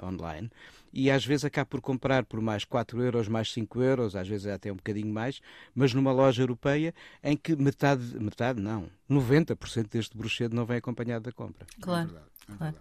[0.00, 0.50] o- online,
[0.92, 4.46] e às vezes acabo por comprar por mais 4 euros, mais 5 euros, às vezes
[4.46, 5.40] até um bocadinho mais,
[5.74, 11.24] mas numa loja europeia em que metade, metade não, 90% deste bruxedo não vem acompanhado
[11.24, 11.66] da compra.
[11.80, 12.02] Claro.
[12.08, 12.76] É verdade, é claro.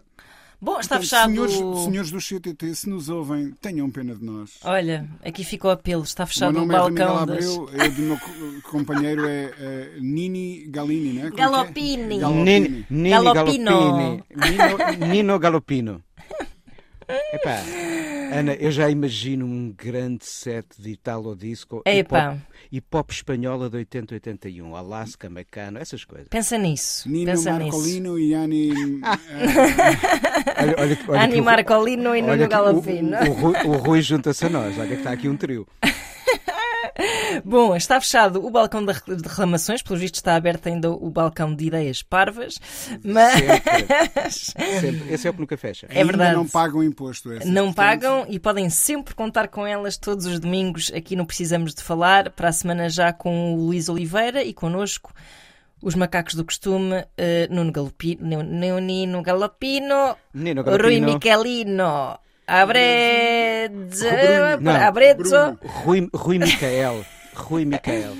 [0.64, 1.30] Bom, está Portanto, fechado.
[1.30, 4.52] senhores, senhores do CTT, se nos ouvem, tenham pena de nós.
[4.64, 6.04] Olha, aqui ficou o apelo.
[6.04, 7.46] Está O fechado o nome é balcão das...
[7.46, 11.32] Abreu, o do meu co- companheiro é eh, Nini Galini, não é?
[11.32, 11.50] Como é é?
[11.50, 12.18] Galopini.
[12.20, 12.44] Galopini.
[12.60, 13.72] Nini, Nini Galopino.
[13.72, 14.24] Galopini.
[14.98, 16.02] Nino, Nino Galopino.
[17.34, 17.58] Epá,
[18.32, 22.40] Ana, eu já imagino um grande set de Italo Disco e pop,
[22.72, 26.28] e pop espanhola de 80-81, Alaska, Mecano, essas coisas.
[26.30, 27.10] Pensa nisso.
[27.10, 27.78] Nino Pensa nisso.
[27.78, 28.72] Marcolino e Ani.
[30.56, 32.74] Olha, olha, olha Ani Marcolino e Nuno que o-.
[32.74, 35.68] O, o Rui, o Rui junta-se a nós, olha que está aqui um trio.
[37.44, 41.66] Bom, está fechado o balcão de reclamações, pelo visto está aberto ainda o balcão de
[41.66, 42.60] ideias parvas,
[43.04, 44.32] mas Sempre,
[44.82, 45.14] sempre.
[45.14, 45.88] Esse é o que nunca fecha.
[45.90, 46.30] É verdade.
[46.30, 47.32] Ainda não pagam imposto.
[47.32, 51.26] essas, não portanto, pagam e podem sempre contar com elas todos os domingos aqui no
[51.26, 55.14] Precisamos de Falar, para a semana já com o Luís Oliveira e connosco
[55.82, 64.06] os macacos do costume, eh, Nuno Galopino, Nuno Nino Galopino, Nino Rui Galopino, Michelino, Abrezzo,
[64.62, 64.72] Não.
[64.76, 67.06] Abrezzo Rui, Rui Micael.
[67.36, 68.14] Rui Micael.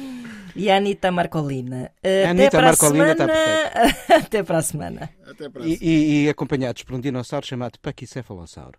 [0.56, 1.92] e a Anitta Marcolina.
[2.02, 3.96] Eh, A Até Anitta Marcolina está semana.
[4.26, 5.10] Até para a semana.
[5.28, 8.78] Até para a E, e- e acompanhados por um dinossauro chamado Pachycephalossauro.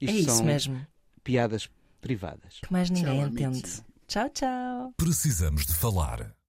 [0.00, 0.86] É isso são mesmo.
[1.24, 1.68] piadas
[2.00, 2.60] privadas.
[2.62, 3.62] Que mais ninguém Tchau, entende.
[4.06, 4.92] Tchau, tchau.
[4.96, 6.32] Precisamos de falar.